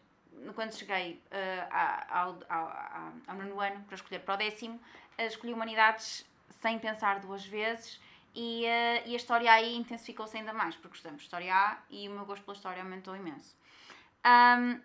quando 0.54 0.74
cheguei 0.74 1.22
uh, 1.32 2.10
ao, 2.10 2.39
ao, 2.50 3.12
ao, 3.27 3.36
nono 3.36 3.60
ano 3.60 3.84
para 3.86 3.96
escolher 3.96 4.20
para 4.20 4.36
o 4.36 4.38
décimo, 4.38 4.80
escolhi 5.18 5.54
Humanidades 5.54 6.25
sem 6.50 6.80
pensar 6.80 7.20
duas 7.20 7.46
vezes 7.46 8.00
e, 8.36 8.63
e 9.06 9.13
a 9.13 9.16
história 9.16 9.51
aí 9.51 9.75
intensificou-se 9.75 10.38
ainda 10.38 10.54
mais, 10.54 10.75
porque 10.75 10.89
gostamos 10.89 11.20
de 11.20 11.24
História 11.24 11.54
A 11.54 11.80
e 11.89 12.08
o 12.08 12.12
meu 12.12 12.25
gosto 12.25 12.44
pela 12.44 12.56
história 12.56 12.84
aumentou 12.84 13.16
imenso. 13.16 13.56
Um, 14.25 14.82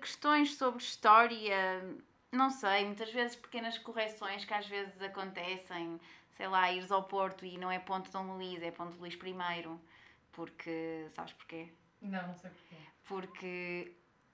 questões 0.00 0.54
sobre 0.56 0.82
história 0.82 1.82
Não 2.30 2.50
sei, 2.50 2.84
muitas 2.84 3.10
vezes 3.12 3.36
pequenas 3.36 3.78
correções 3.78 4.44
que 4.44 4.52
às 4.52 4.66
vezes 4.66 5.00
acontecem, 5.00 6.00
sei 6.36 6.48
lá, 6.48 6.70
ires 6.72 6.90
ao 6.90 7.04
Porto 7.04 7.44
e 7.46 7.56
não 7.56 7.70
é 7.70 7.78
ponto 7.78 8.10
Dom 8.10 8.34
Luís, 8.34 8.60
é 8.62 8.70
ponto 8.70 8.96
Luís 8.98 9.14
I, 9.14 9.78
porque, 10.32 11.06
sabes 11.14 11.32
porquê? 11.32 11.72
Não, 12.02 12.26
não 12.26 12.34
sei 12.34 12.50
porquê. 12.50 12.76
Porque 13.06 13.92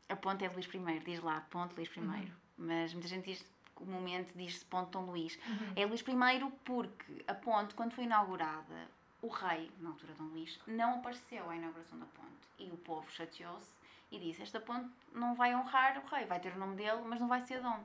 a 0.08 0.16
ponte 0.16 0.44
é 0.44 0.48
de 0.48 0.54
Luís 0.54 0.66
I, 0.66 1.00
diz 1.04 1.20
lá, 1.20 1.40
ponto 1.50 1.76
Luís 1.76 1.88
I, 1.94 2.00
Uhum. 2.00 2.30
mas 2.56 2.92
muita 2.94 3.08
gente 3.08 3.26
diz, 3.26 3.44
comumente 3.80 4.32
diz-se 4.36 4.64
ponto 4.66 4.90
Dom 4.90 5.10
Luís. 5.10 5.38
Uhum. 5.46 5.72
É 5.74 5.86
Luís 5.86 6.02
I 6.02 6.52
porque 6.64 7.24
a 7.26 7.34
ponte, 7.34 7.74
quando 7.74 7.92
foi 7.92 8.04
inaugurada, 8.04 8.88
o 9.22 9.28
rei, 9.28 9.70
na 9.80 9.90
altura 9.90 10.12
Dom 10.18 10.24
Luís, 10.24 10.58
não 10.66 10.96
apareceu 10.96 11.48
à 11.48 11.56
inauguração 11.56 11.98
da 11.98 12.06
ponte. 12.06 12.30
E 12.58 12.70
o 12.70 12.76
povo 12.76 13.10
chateou-se 13.10 13.72
e 14.12 14.18
disse: 14.18 14.42
Esta 14.42 14.60
ponte 14.60 14.90
não 15.14 15.34
vai 15.34 15.54
honrar 15.54 15.98
o 15.98 16.14
rei, 16.14 16.26
vai 16.26 16.38
ter 16.38 16.52
o 16.52 16.58
nome 16.58 16.76
dele, 16.76 17.00
mas 17.06 17.20
não 17.20 17.28
vai 17.28 17.40
ser 17.40 17.60
Dom. 17.60 17.80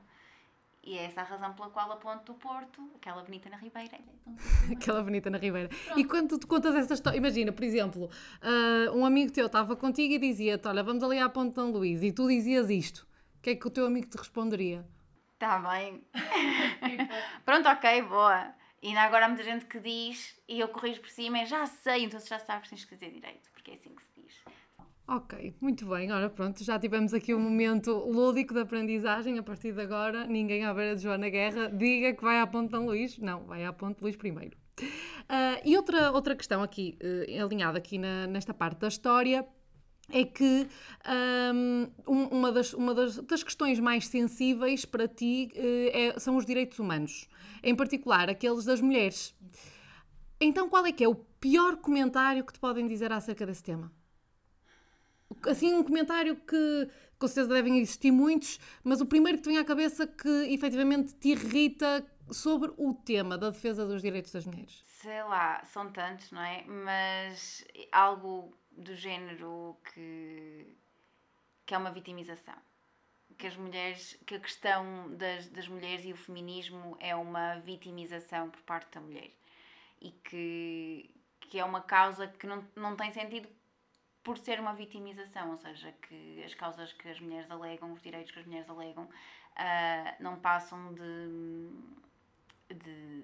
E 0.84 1.00
é 1.00 1.06
essa 1.06 1.22
a 1.22 1.24
razão 1.24 1.52
pela 1.54 1.68
qual 1.70 1.92
a 1.92 1.96
ponte 1.96 2.26
do 2.26 2.36
Porto, 2.36 2.80
aquela 2.96 3.24
bonita 3.24 3.50
na 3.50 3.58
Ribeira, 3.58 3.96
é. 3.96 4.00
Aquela 4.72 5.02
bonita 5.02 5.32
na 5.32 5.40
Ribeira. 5.40 5.70
E 5.98 6.06
quando 6.06 6.38
tu 6.38 6.48
contas 6.48 6.76
essa 6.76 6.94
história, 6.94 7.18
imagina, 7.18 7.52
por 7.52 7.64
exemplo, 7.64 8.10
ah, 8.40 8.92
um 8.94 9.04
amigo 9.04 9.32
teu 9.32 9.48
estava 9.48 9.76
contigo 9.76 10.14
e 10.14 10.20
dizia-te: 10.20 10.68
Olha, 10.68 10.84
vamos 10.84 11.04
ali 11.04 11.18
à 11.18 11.28
Ponte 11.28 11.50
de 11.50 11.56
Dom 11.56 11.72
Luís, 11.72 12.04
e 12.04 12.12
tu 12.12 12.28
dizias 12.28 12.70
isto. 12.70 13.08
O 13.40 13.42
que 13.42 13.52
é 13.52 13.56
que 13.56 13.68
o 13.68 13.72
teu 13.72 13.88
amigo 13.88 14.08
te 14.08 14.18
responderia? 14.18 14.86
Está 15.46 15.60
Tá 15.62 15.70
bem. 15.72 16.04
Tipo, 16.98 17.14
Pronto, 17.46 17.70
ok, 17.70 18.02
boa. 18.04 18.54
E 18.82 18.90
ainda 18.90 19.02
agora 19.02 19.26
há 19.26 19.28
muita 19.30 19.44
gente 19.44 19.66
que 19.66 19.80
diz, 19.80 20.36
e 20.48 20.60
eu 20.60 20.68
corrijo 20.68 21.02
por 21.02 21.10
cima, 21.10 21.40
e 21.42 21.46
já 21.46 21.66
sei, 21.66 22.04
então 22.04 22.20
já 22.20 22.38
sabes, 22.40 22.70
tens 22.70 22.86
que 22.86 22.94
dizer 22.96 23.12
direito, 23.12 23.50
porque 23.52 23.72
é 23.72 23.74
assim 23.76 23.96
que 23.96 24.02
se 24.04 24.10
diz. 24.22 24.44
Ok, 25.08 25.56
muito 25.62 25.88
bem. 25.88 26.12
Ora, 26.12 26.30
pronto, 26.30 26.64
já 26.64 26.80
tivemos 26.80 27.14
aqui 27.14 27.34
um 27.34 27.40
momento 27.40 27.92
lúdico 27.92 28.54
de 28.56 28.60
aprendizagem. 28.62 29.38
A 29.38 29.44
partir 29.44 29.72
de 29.72 29.82
agora, 29.82 30.26
ninguém 30.26 30.66
à 30.66 30.74
beira 30.74 30.96
de 30.96 31.04
Joana 31.04 31.30
Guerra 31.30 31.70
diga 31.70 32.14
que 32.14 32.24
vai 32.24 32.40
à 32.40 32.48
Ponte 32.48 32.68
de 32.68 32.72
Dom 32.72 32.86
Luís. 32.86 33.18
Não, 33.20 33.44
vai 33.46 33.64
à 33.64 33.72
Ponte 33.72 33.98
de 33.98 34.04
Luís 34.04 34.16
I. 34.16 34.52
Ah, 35.30 35.60
e 35.64 35.78
outra, 35.78 36.12
outra 36.12 36.36
questão 36.36 36.62
aqui, 36.64 36.98
eh, 37.00 37.40
alinhada 37.40 37.78
aqui 37.78 37.98
na- 38.00 38.28
nesta 38.28 38.54
parte 38.54 38.80
da 38.80 38.88
história, 38.88 39.48
é 40.12 40.24
que 40.24 40.68
ahm, 41.04 41.88
um- 42.08 42.28
uma, 42.28 42.52
das, 42.52 42.74
uma 42.74 42.94
das, 42.94 43.18
das 43.18 43.44
questões 43.44 43.80
mais 43.80 44.08
sensíveis 44.08 44.86
para 44.86 45.08
ti 45.08 45.50
eh, 45.56 46.10
é- 46.16 46.20
são 46.20 46.38
os 46.38 46.46
direitos 46.46 46.80
humanos, 46.80 47.28
em 47.64 47.76
particular 47.76 48.30
aqueles 48.30 48.66
das 48.66 48.82
mulheres. 48.82 49.34
Então, 50.40 50.70
qual 50.70 50.86
é 50.86 50.92
que 50.92 51.04
é 51.04 51.08
o 51.08 51.16
pior 51.16 51.78
comentário 51.78 52.44
que 52.46 52.54
te 52.54 52.60
podem 52.60 52.88
dizer 52.88 53.12
acerca 53.12 53.46
desse 53.46 53.64
tema? 53.64 53.92
Assim, 55.48 55.74
um 55.74 55.84
comentário 55.84 56.36
que 56.36 56.88
com 57.18 57.28
certeza 57.28 57.54
devem 57.54 57.80
existir 57.80 58.12
muitos, 58.12 58.60
mas 58.84 59.02
o 59.02 59.06
primeiro 59.06 59.38
que 59.38 59.44
te 59.44 59.50
vem 59.50 59.58
à 59.58 59.66
cabeça 59.66 60.06
que 60.06 60.28
efetivamente 60.54 61.16
te 61.16 61.30
irrita 61.30 62.06
sobre 62.32 62.72
o 62.78 62.94
tema 62.94 63.38
da 63.38 63.50
defesa 63.50 63.86
dos 63.86 64.02
direitos 64.02 64.32
das 64.32 64.46
mulheres. 64.46 64.84
Sei 64.88 65.24
lá, 65.24 65.64
são 65.64 65.92
tantos, 65.92 66.32
não 66.32 66.42
é? 66.42 66.64
Mas 66.66 67.64
algo 67.92 68.54
do 68.76 68.96
género 68.96 69.78
que, 69.94 70.76
que 71.66 71.74
é 71.74 71.78
uma 71.78 71.92
vitimização. 71.92 72.56
Que 73.38 73.48
as 73.48 73.58
mulheres, 73.58 74.18
que 74.26 74.36
a 74.36 74.40
questão 74.40 75.14
das, 75.16 75.50
das 75.50 75.68
mulheres 75.68 76.06
e 76.06 76.14
o 76.14 76.18
feminismo 76.18 76.96
é 77.00 77.16
uma 77.16 77.56
vitimização 77.60 78.50
por 78.50 78.62
parte 78.62 78.92
da 78.94 79.02
mulher. 79.02 79.32
E 80.02 80.12
que, 80.12 81.10
que 81.42 81.60
é 81.60 81.66
uma 81.66 81.82
causa 81.82 82.28
que 82.28 82.48
não, 82.48 82.66
não 82.76 82.96
tem 82.96 83.12
sentido 83.12 83.50
por 84.24 84.38
ser 84.38 84.60
uma 84.60 84.74
vitimização, 84.74 85.52
ou 85.52 85.58
seja, 85.58 85.92
que 86.02 86.44
as 86.44 86.54
causas 86.56 86.92
que 86.94 87.08
as 87.08 87.20
mulheres 87.20 87.50
alegam, 87.52 87.94
os 87.94 88.02
direitos 88.02 88.32
que 88.32 88.40
as 88.40 88.46
mulheres 88.46 88.70
alegam, 88.70 89.08
ah, 89.56 90.16
não 90.20 90.40
passam 90.40 90.94
de, 90.94 92.76
de, 92.76 93.24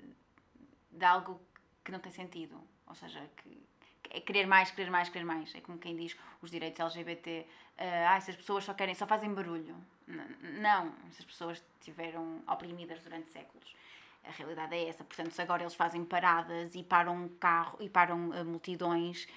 de 0.91 1.05
algo 1.05 1.41
que 1.83 1.91
não 1.91 1.99
tem 1.99 2.11
sentido. 2.11 2.61
Ou 2.85 2.95
seja, 2.95 3.27
que 3.37 3.70
é 4.13 4.19
querer 4.21 4.45
mais, 4.45 4.69
querer 4.71 4.89
mais, 4.89 5.09
querer 5.09 5.25
mais. 5.25 5.53
É 5.55 5.61
como 5.61 5.77
quem 5.77 5.95
diz 5.95 6.15
os 6.41 6.51
direitos 6.51 6.79
LGBT. 6.79 7.45
ah, 7.77 8.15
essas 8.17 8.35
pessoas 8.35 8.63
só 8.63 8.73
querem, 8.73 8.93
só 8.93 9.07
fazem 9.07 9.33
barulho. 9.33 9.75
N- 10.07 10.59
não, 10.59 10.93
essas 11.09 11.25
pessoas 11.25 11.63
estiveram 11.79 12.41
oprimidas 12.47 12.99
durante 13.01 13.29
séculos. 13.31 13.75
A 14.23 14.31
realidade 14.31 14.75
é 14.75 14.87
essa. 14.89 15.03
Portanto, 15.03 15.31
se 15.31 15.41
agora 15.41 15.63
eles 15.63 15.73
fazem 15.73 16.03
paradas 16.05 16.75
e 16.75 16.83
param 16.83 17.27
carro 17.39 17.77
e 17.79 17.89
param 17.89 18.31
ah, 18.33 18.43
multidões 18.43 19.27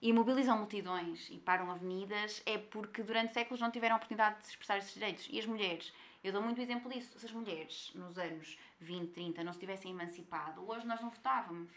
e 0.00 0.12
mobilizam 0.12 0.58
multidões 0.58 1.28
e 1.30 1.38
param 1.38 1.70
avenidas, 1.70 2.42
é 2.44 2.58
porque 2.58 3.02
durante 3.04 3.32
séculos 3.34 3.60
não 3.60 3.70
tiveram 3.70 3.94
a 3.94 3.96
oportunidade 3.98 4.38
de 4.38 4.44
se 4.46 4.50
expressar 4.50 4.78
esses 4.78 4.92
direitos. 4.94 5.28
E 5.30 5.38
as 5.38 5.46
mulheres, 5.46 5.92
eu 6.24 6.32
dou 6.32 6.42
muito 6.42 6.60
exemplo 6.60 6.90
disso. 6.90 7.16
Se 7.18 7.26
as 7.26 7.30
mulheres 7.32 7.92
nos 7.94 8.18
anos 8.18 8.58
20, 8.80 9.12
30 9.12 9.44
não 9.44 9.52
se 9.52 9.60
tivessem 9.60 9.92
emancipado, 9.92 10.68
hoje 10.68 10.84
nós 10.86 11.00
não 11.00 11.10
votávamos. 11.10 11.70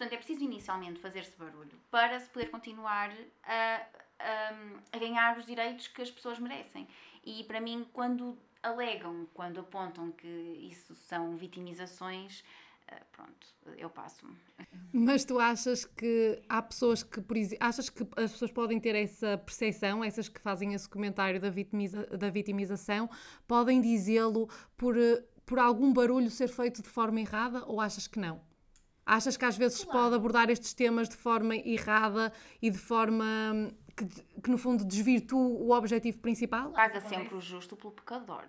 Portanto, 0.00 0.14
é 0.14 0.16
preciso 0.16 0.42
inicialmente 0.42 0.98
fazer-se 0.98 1.36
barulho 1.36 1.78
para 1.90 2.18
se 2.18 2.26
poder 2.30 2.46
continuar 2.46 3.12
a, 3.44 3.86
a, 4.18 4.54
a 4.92 4.98
ganhar 4.98 5.36
os 5.36 5.44
direitos 5.44 5.88
que 5.88 6.00
as 6.00 6.10
pessoas 6.10 6.38
merecem. 6.38 6.88
E 7.22 7.44
para 7.44 7.60
mim, 7.60 7.86
quando 7.92 8.34
alegam, 8.62 9.28
quando 9.34 9.60
apontam 9.60 10.10
que 10.10 10.26
isso 10.26 10.94
são 10.94 11.36
vitimizações, 11.36 12.42
ah, 12.88 12.96
pronto, 13.12 13.46
eu 13.76 13.90
passo-me. 13.90 14.34
Mas 14.90 15.22
tu 15.22 15.38
achas 15.38 15.84
que 15.84 16.40
há 16.48 16.62
pessoas 16.62 17.02
que, 17.02 17.20
por 17.20 17.36
exemplo, 17.36 17.66
achas 17.66 17.90
que 17.90 18.02
as 18.16 18.32
pessoas 18.32 18.50
podem 18.50 18.80
ter 18.80 18.94
essa 18.94 19.36
percepção, 19.36 20.02
essas 20.02 20.30
que 20.30 20.40
fazem 20.40 20.72
esse 20.72 20.88
comentário 20.88 21.38
da, 21.38 21.50
vitimiza, 21.50 22.06
da 22.06 22.30
vitimização, 22.30 23.10
podem 23.46 23.82
dizê-lo 23.82 24.48
por, 24.78 24.96
eh, 24.96 25.22
por 25.44 25.58
algum 25.58 25.92
barulho 25.92 26.30
ser 26.30 26.48
feito 26.48 26.80
de 26.80 26.88
forma 26.88 27.20
errada 27.20 27.66
ou 27.66 27.82
achas 27.82 28.06
que 28.06 28.18
não? 28.18 28.48
Achas 29.12 29.36
que 29.36 29.44
às 29.44 29.58
vezes 29.58 29.80
se 29.80 29.86
pode 29.86 30.14
abordar 30.14 30.48
estes 30.50 30.72
temas 30.72 31.08
de 31.08 31.16
forma 31.16 31.56
errada 31.56 32.32
e 32.62 32.70
de 32.70 32.78
forma 32.78 33.24
hum, 33.52 33.70
que, 33.96 34.06
que 34.40 34.48
no 34.48 34.56
fundo 34.56 34.84
desvirtua 34.84 35.40
o 35.40 35.72
objetivo 35.72 36.20
principal? 36.20 36.70
Paga 36.70 37.00
sempre 37.00 37.34
o 37.34 37.40
justo 37.40 37.74
pelo 37.74 37.92
pecador. 37.92 38.46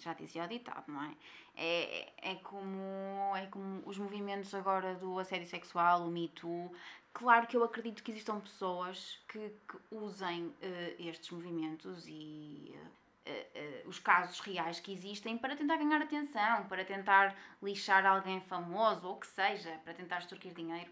Já 0.00 0.12
dizia 0.12 0.46
o 0.46 0.48
ditado, 0.48 0.82
não 0.88 1.00
é? 1.00 1.14
É, 1.54 2.12
é, 2.32 2.34
como, 2.42 3.36
é 3.36 3.46
como 3.46 3.84
os 3.86 3.96
movimentos 3.96 4.52
agora 4.52 4.96
do 4.96 5.16
assédio 5.20 5.46
sexual, 5.46 6.08
o 6.08 6.10
Me 6.10 6.26
Too. 6.26 6.72
Claro 7.12 7.46
que 7.46 7.56
eu 7.56 7.62
acredito 7.62 8.02
que 8.02 8.10
existam 8.10 8.40
pessoas 8.40 9.20
que, 9.28 9.38
que 9.68 9.78
usem 9.92 10.52
eh, 10.60 10.96
estes 10.98 11.30
movimentos 11.30 12.08
e 12.08 12.74
eh, 12.74 12.88
eh, 13.26 13.82
os 13.86 13.98
casos 13.98 14.40
reais 14.40 14.80
que 14.80 14.92
existem 14.92 15.36
para 15.38 15.56
tentar 15.56 15.76
ganhar 15.76 16.00
atenção, 16.02 16.64
para 16.68 16.84
tentar 16.84 17.34
lixar 17.62 18.04
alguém 18.06 18.40
famoso 18.42 19.06
ou 19.08 19.14
o 19.14 19.20
que 19.20 19.26
seja, 19.26 19.78
para 19.84 19.94
tentar 19.94 20.18
extorquir 20.18 20.52
dinheiro. 20.52 20.90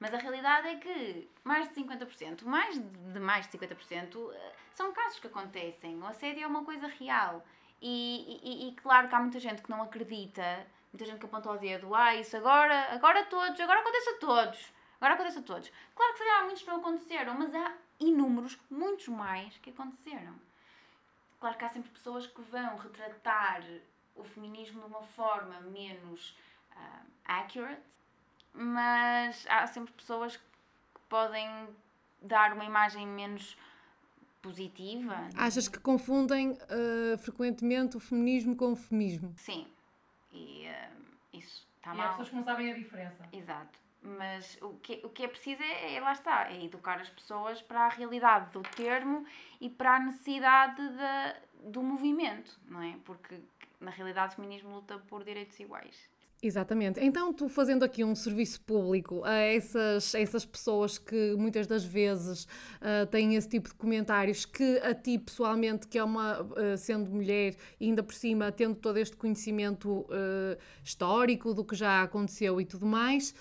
Mas 0.00 0.14
a 0.14 0.18
realidade 0.18 0.68
é 0.68 0.76
que 0.76 1.28
mais 1.42 1.68
de 1.68 1.74
50%, 1.74 2.44
mais 2.44 2.78
de 2.78 3.20
mais 3.20 3.46
de 3.46 3.52
50%, 3.52 4.32
eh, 4.32 4.52
são 4.72 4.92
casos 4.92 5.18
que 5.18 5.26
acontecem. 5.26 5.98
O 6.00 6.06
assédio 6.06 6.44
é 6.44 6.46
uma 6.46 6.64
coisa 6.64 6.86
real. 6.86 7.44
E, 7.80 8.40
e- 8.42 8.68
e 8.68 8.72
claro 8.76 9.08
que 9.08 9.14
há 9.14 9.20
muita 9.20 9.38
gente 9.40 9.62
que 9.62 9.70
não 9.70 9.82
acredita, 9.82 10.66
muita 10.92 11.04
gente 11.04 11.18
que 11.20 11.26
aponta 11.26 11.50
o 11.50 11.58
dedo, 11.58 11.94
ah, 11.94 12.14
isso 12.14 12.36
agora, 12.36 12.92
agora 12.92 13.24
todos, 13.26 13.58
agora 13.60 13.80
acontece 13.80 14.10
a 14.10 14.18
todos, 14.18 14.72
agora 15.00 15.14
acontece 15.14 15.38
a 15.38 15.42
todos. 15.42 15.70
Claro 15.94 16.12
que 16.12 16.18
se 16.18 16.24
calhar 16.24 16.44
muitos 16.44 16.66
não 16.66 16.76
aconteceram, 16.76 17.34
mas 17.34 17.54
há 17.54 17.72
inúmeros, 18.00 18.58
muitos 18.70 19.06
mais 19.08 19.56
que 19.58 19.70
aconteceram. 19.70 20.34
Claro 21.40 21.56
que 21.56 21.64
há 21.64 21.68
sempre 21.68 21.90
pessoas 21.90 22.26
que 22.26 22.40
vão 22.42 22.76
retratar 22.76 23.62
o 24.14 24.24
feminismo 24.24 24.80
de 24.80 24.86
uma 24.86 25.02
forma 25.02 25.60
menos 25.60 26.36
ah, 26.74 27.02
accurate, 27.24 27.80
mas 28.52 29.46
há 29.48 29.66
sempre 29.66 29.92
pessoas 29.92 30.36
que 30.36 30.42
podem 31.08 31.48
dar 32.20 32.52
uma 32.52 32.64
imagem 32.64 33.06
menos 33.06 33.56
positiva. 34.42 35.28
Achas 35.36 35.68
que 35.68 35.78
confundem 35.78 36.58
eh, 36.68 37.16
frequentemente 37.18 37.96
o 37.96 38.00
feminismo 38.00 38.56
com 38.56 38.72
o 38.72 38.76
feminismo? 38.76 39.32
Sim, 39.36 39.66
e 40.32 40.66
ah, 40.68 40.90
isso 41.32 41.66
está 41.76 41.90
e 41.90 41.92
há 41.92 41.94
mal. 41.94 42.08
pessoas 42.10 42.28
que 42.30 42.36
não 42.36 42.44
sabem 42.44 42.72
a 42.72 42.74
diferença. 42.74 43.28
Exato. 43.32 43.78
Mas 44.00 44.56
o 44.62 44.74
que, 44.78 45.00
o 45.04 45.08
que 45.08 45.24
é 45.24 45.28
preciso 45.28 45.62
é, 45.62 45.94
é, 45.94 46.00
lá 46.00 46.12
está, 46.12 46.50
é 46.50 46.64
educar 46.64 47.00
as 47.00 47.10
pessoas 47.10 47.60
para 47.60 47.86
a 47.86 47.88
realidade 47.88 48.52
do 48.52 48.62
termo 48.62 49.26
e 49.60 49.68
para 49.68 49.96
a 49.96 49.98
necessidade 49.98 50.88
da, 50.90 51.36
do 51.64 51.82
movimento, 51.82 52.58
não 52.66 52.80
é? 52.80 52.96
Porque 53.04 53.40
na 53.80 53.90
realidade 53.90 54.32
o 54.32 54.36
feminismo 54.36 54.74
luta 54.74 54.98
por 55.08 55.24
direitos 55.24 55.58
iguais. 55.58 56.08
Exatamente. 56.40 57.00
Então, 57.00 57.32
tu 57.32 57.48
fazendo 57.48 57.84
aqui 57.84 58.04
um 58.04 58.14
serviço 58.14 58.60
público 58.60 59.24
a 59.24 59.34
essas, 59.34 60.14
a 60.14 60.20
essas 60.20 60.46
pessoas 60.46 60.96
que 60.96 61.34
muitas 61.36 61.66
das 61.66 61.84
vezes 61.84 62.44
uh, 62.44 63.04
têm 63.10 63.34
esse 63.34 63.48
tipo 63.48 63.68
de 63.68 63.74
comentários, 63.74 64.44
que 64.44 64.78
a 64.78 64.94
ti 64.94 65.18
pessoalmente, 65.18 65.88
que 65.88 65.98
é 65.98 66.04
uma, 66.04 66.40
uh, 66.42 66.76
sendo 66.76 67.10
mulher 67.10 67.56
ainda 67.80 68.04
por 68.04 68.14
cima 68.14 68.52
tendo 68.52 68.76
todo 68.76 68.98
este 68.98 69.16
conhecimento 69.16 70.02
uh, 70.02 70.56
histórico 70.84 71.52
do 71.52 71.64
que 71.64 71.74
já 71.74 72.04
aconteceu 72.04 72.60
e 72.60 72.64
tudo 72.64 72.86
mais, 72.86 73.34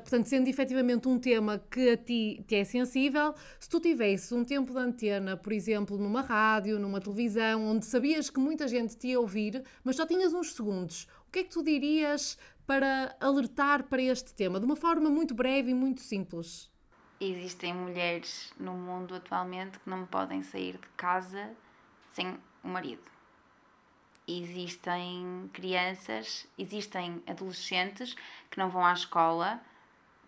portanto, 0.00 0.24
sendo 0.26 0.48
efetivamente 0.48 1.06
um 1.06 1.18
tema 1.18 1.62
que 1.70 1.90
a 1.90 1.96
ti 1.96 2.42
te 2.46 2.54
é 2.54 2.64
sensível, 2.64 3.34
se 3.60 3.68
tu 3.68 3.78
tivesses 3.78 4.32
um 4.32 4.42
tempo 4.42 4.72
de 4.72 4.78
antena, 4.78 5.36
por 5.36 5.52
exemplo, 5.52 5.98
numa 5.98 6.22
rádio, 6.22 6.78
numa 6.78 6.98
televisão, 7.00 7.66
onde 7.66 7.84
sabias 7.84 8.30
que 8.30 8.40
muita 8.40 8.66
gente 8.66 8.96
te 8.96 9.08
ia 9.08 9.20
ouvir, 9.20 9.62
mas 9.84 9.96
só 9.96 10.06
tinhas 10.06 10.32
uns 10.32 10.54
segundos 10.54 11.06
o 11.28 11.30
que 11.30 11.40
é 11.40 11.44
que 11.44 11.50
tu 11.50 11.62
dirias 11.62 12.38
para 12.66 13.14
alertar 13.20 13.82
para 13.82 14.00
este 14.00 14.32
tema, 14.32 14.58
de 14.58 14.64
uma 14.64 14.76
forma 14.76 15.10
muito 15.10 15.34
breve 15.34 15.70
e 15.70 15.74
muito 15.74 16.00
simples? 16.00 16.70
Existem 17.20 17.74
mulheres 17.74 18.50
no 18.58 18.72
mundo 18.72 19.14
atualmente 19.14 19.78
que 19.78 19.90
não 19.90 20.06
podem 20.06 20.42
sair 20.42 20.78
de 20.78 20.88
casa 20.96 21.54
sem 22.14 22.38
o 22.64 22.68
marido. 22.68 23.02
Existem 24.26 25.50
crianças, 25.52 26.46
existem 26.58 27.22
adolescentes 27.26 28.16
que 28.50 28.58
não 28.58 28.70
vão 28.70 28.84
à 28.84 28.94
escola 28.94 29.60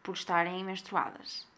por 0.03 0.15
estarem 0.15 0.63
menstruadas. 0.63 1.49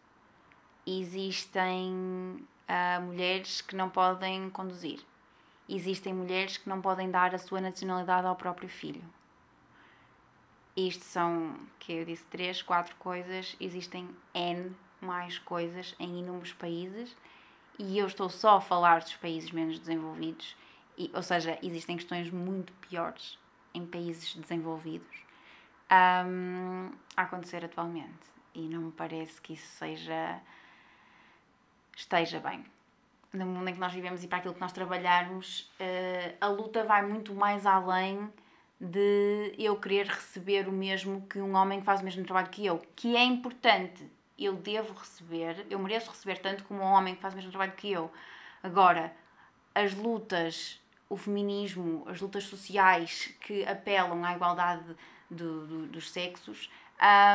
Existem 0.87 1.91
uh, 1.93 3.01
mulheres 3.01 3.59
que 3.59 3.75
não 3.75 3.89
podem 3.89 4.49
conduzir. 4.49 5.01
Existem 5.67 6.13
mulheres 6.13 6.55
que 6.55 6.69
não 6.69 6.81
podem 6.81 7.11
dar 7.11 7.35
a 7.35 7.37
sua 7.37 7.59
nacionalidade 7.59 8.25
ao 8.25 8.37
próprio 8.37 8.69
filho. 8.69 9.03
Isto 10.75 11.03
são, 11.05 11.55
que 11.79 11.93
eu 11.93 12.05
disse, 12.05 12.25
três, 12.25 12.61
quatro 12.61 12.95
coisas. 12.95 13.55
Existem 13.59 14.09
N 14.33 14.75
mais 14.99 15.37
coisas 15.37 15.95
em 15.99 16.19
inúmeros 16.19 16.53
países 16.53 17.15
e 17.77 17.97
eu 17.97 18.07
estou 18.07 18.29
só 18.29 18.57
a 18.57 18.61
falar 18.61 19.01
dos 19.01 19.15
países 19.15 19.51
menos 19.51 19.79
desenvolvidos, 19.79 20.55
e, 20.97 21.09
ou 21.13 21.23
seja, 21.23 21.57
existem 21.63 21.97
questões 21.97 22.29
muito 22.29 22.71
piores 22.73 23.37
em 23.73 23.85
países 23.85 24.35
desenvolvidos 24.35 25.17
um, 25.91 26.91
a 27.17 27.23
acontecer 27.23 27.65
atualmente 27.65 28.31
e 28.53 28.67
não 28.67 28.83
me 28.83 28.91
parece 28.91 29.41
que 29.41 29.53
isso 29.53 29.67
seja 29.67 30.39
esteja 31.95 32.39
bem. 32.39 32.63
No 33.31 33.47
mundo 33.47 33.67
em 33.67 33.73
que 33.73 33.79
nós 33.79 33.91
vivemos 33.91 34.23
e 34.23 34.27
para 34.27 34.37
aquilo 34.37 34.53
que 34.53 34.61
nós 34.61 34.71
trabalharmos, 34.71 35.71
uh, 35.79 36.37
a 36.39 36.47
luta 36.47 36.83
vai 36.83 37.03
muito 37.03 37.33
mais 37.33 37.65
além 37.65 38.31
de 38.85 39.55
eu 39.57 39.77
querer 39.77 40.07
receber 40.07 40.67
o 40.67 40.71
mesmo 40.71 41.25
que 41.27 41.39
um 41.39 41.55
homem 41.55 41.79
que 41.79 41.85
faz 41.85 42.01
o 42.01 42.03
mesmo 42.03 42.25
trabalho 42.25 42.49
que 42.49 42.65
eu, 42.65 42.81
que 42.97 43.15
é 43.15 43.23
importante. 43.23 44.05
Eu 44.37 44.55
devo 44.55 44.93
receber, 44.93 45.65
eu 45.69 45.79
mereço 45.79 46.09
receber 46.09 46.39
tanto 46.39 46.65
como 46.65 46.81
um 46.81 46.85
homem 46.85 47.15
que 47.15 47.21
faz 47.21 47.33
o 47.33 47.37
mesmo 47.37 47.51
trabalho 47.51 47.71
que 47.77 47.89
eu. 47.89 48.11
Agora, 48.61 49.15
as 49.73 49.93
lutas, 49.93 50.81
o 51.09 51.15
feminismo, 51.15 52.03
as 52.07 52.19
lutas 52.19 52.43
sociais 52.43 53.33
que 53.39 53.63
apelam 53.65 54.25
à 54.25 54.33
igualdade 54.35 54.83
do, 55.29 55.65
do, 55.65 55.87
dos 55.87 56.11
sexos, 56.11 56.69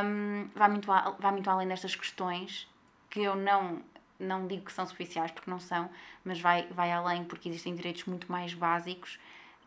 um, 0.04 0.50
vai, 0.54 0.68
muito 0.68 0.92
a, 0.92 1.12
vai 1.18 1.32
muito 1.32 1.48
além 1.48 1.66
destas 1.66 1.96
questões 1.96 2.68
que 3.08 3.20
eu 3.20 3.34
não, 3.34 3.80
não 4.18 4.46
digo 4.46 4.66
que 4.66 4.72
são 4.72 4.84
superficiais, 4.84 5.30
porque 5.30 5.50
não 5.50 5.60
são, 5.60 5.88
mas 6.22 6.38
vai, 6.40 6.66
vai 6.66 6.92
além 6.92 7.24
porque 7.24 7.48
existem 7.48 7.74
direitos 7.74 8.04
muito 8.04 8.30
mais 8.30 8.52
básicos 8.52 9.18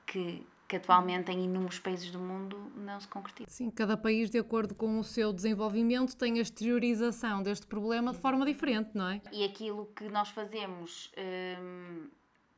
que, 0.06 0.46
que 0.72 0.78
atualmente 0.78 1.30
em 1.30 1.44
inúmeros 1.44 1.80
países 1.80 2.10
do 2.12 2.18
mundo 2.18 2.72
não 2.78 2.98
se 2.98 3.06
concretiza. 3.06 3.50
Sim, 3.50 3.70
cada 3.70 3.98
país, 3.98 4.30
de 4.30 4.40
acordo 4.40 4.74
com 4.74 5.00
o 5.00 5.04
seu 5.04 5.34
desenvolvimento, 5.34 6.16
tem 6.16 6.40
a 6.40 6.42
exteriorização 6.42 7.44
deste 7.44 7.68
problema 7.68 8.14
de 8.14 8.20
forma 8.20 8.46
diferente, 8.46 8.92
não 8.94 9.10
é? 9.10 9.22
E 9.34 9.44
aquilo 9.44 9.88
que 9.88 10.08
nós 10.08 10.30
fazemos, 10.30 11.12
hum, 11.60 12.08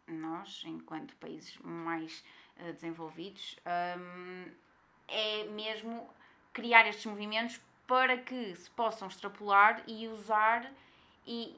nós, 0.08 0.62
enquanto 0.67 1.15
países 1.15 1.58
mais 1.63 2.24
uh, 2.60 2.72
desenvolvidos, 2.74 3.58
hum, 3.98 4.46
é 5.08 5.46
mesmo 5.46 6.08
criar 6.53 6.88
estes 6.88 7.08
movimentos 7.08 7.60
para 7.88 8.15
que 8.15 8.55
se 8.55 8.70
possam 8.70 9.08
extrapolar 9.08 9.82
e 9.88 10.08
usar 10.08 10.72
e, 11.25 11.55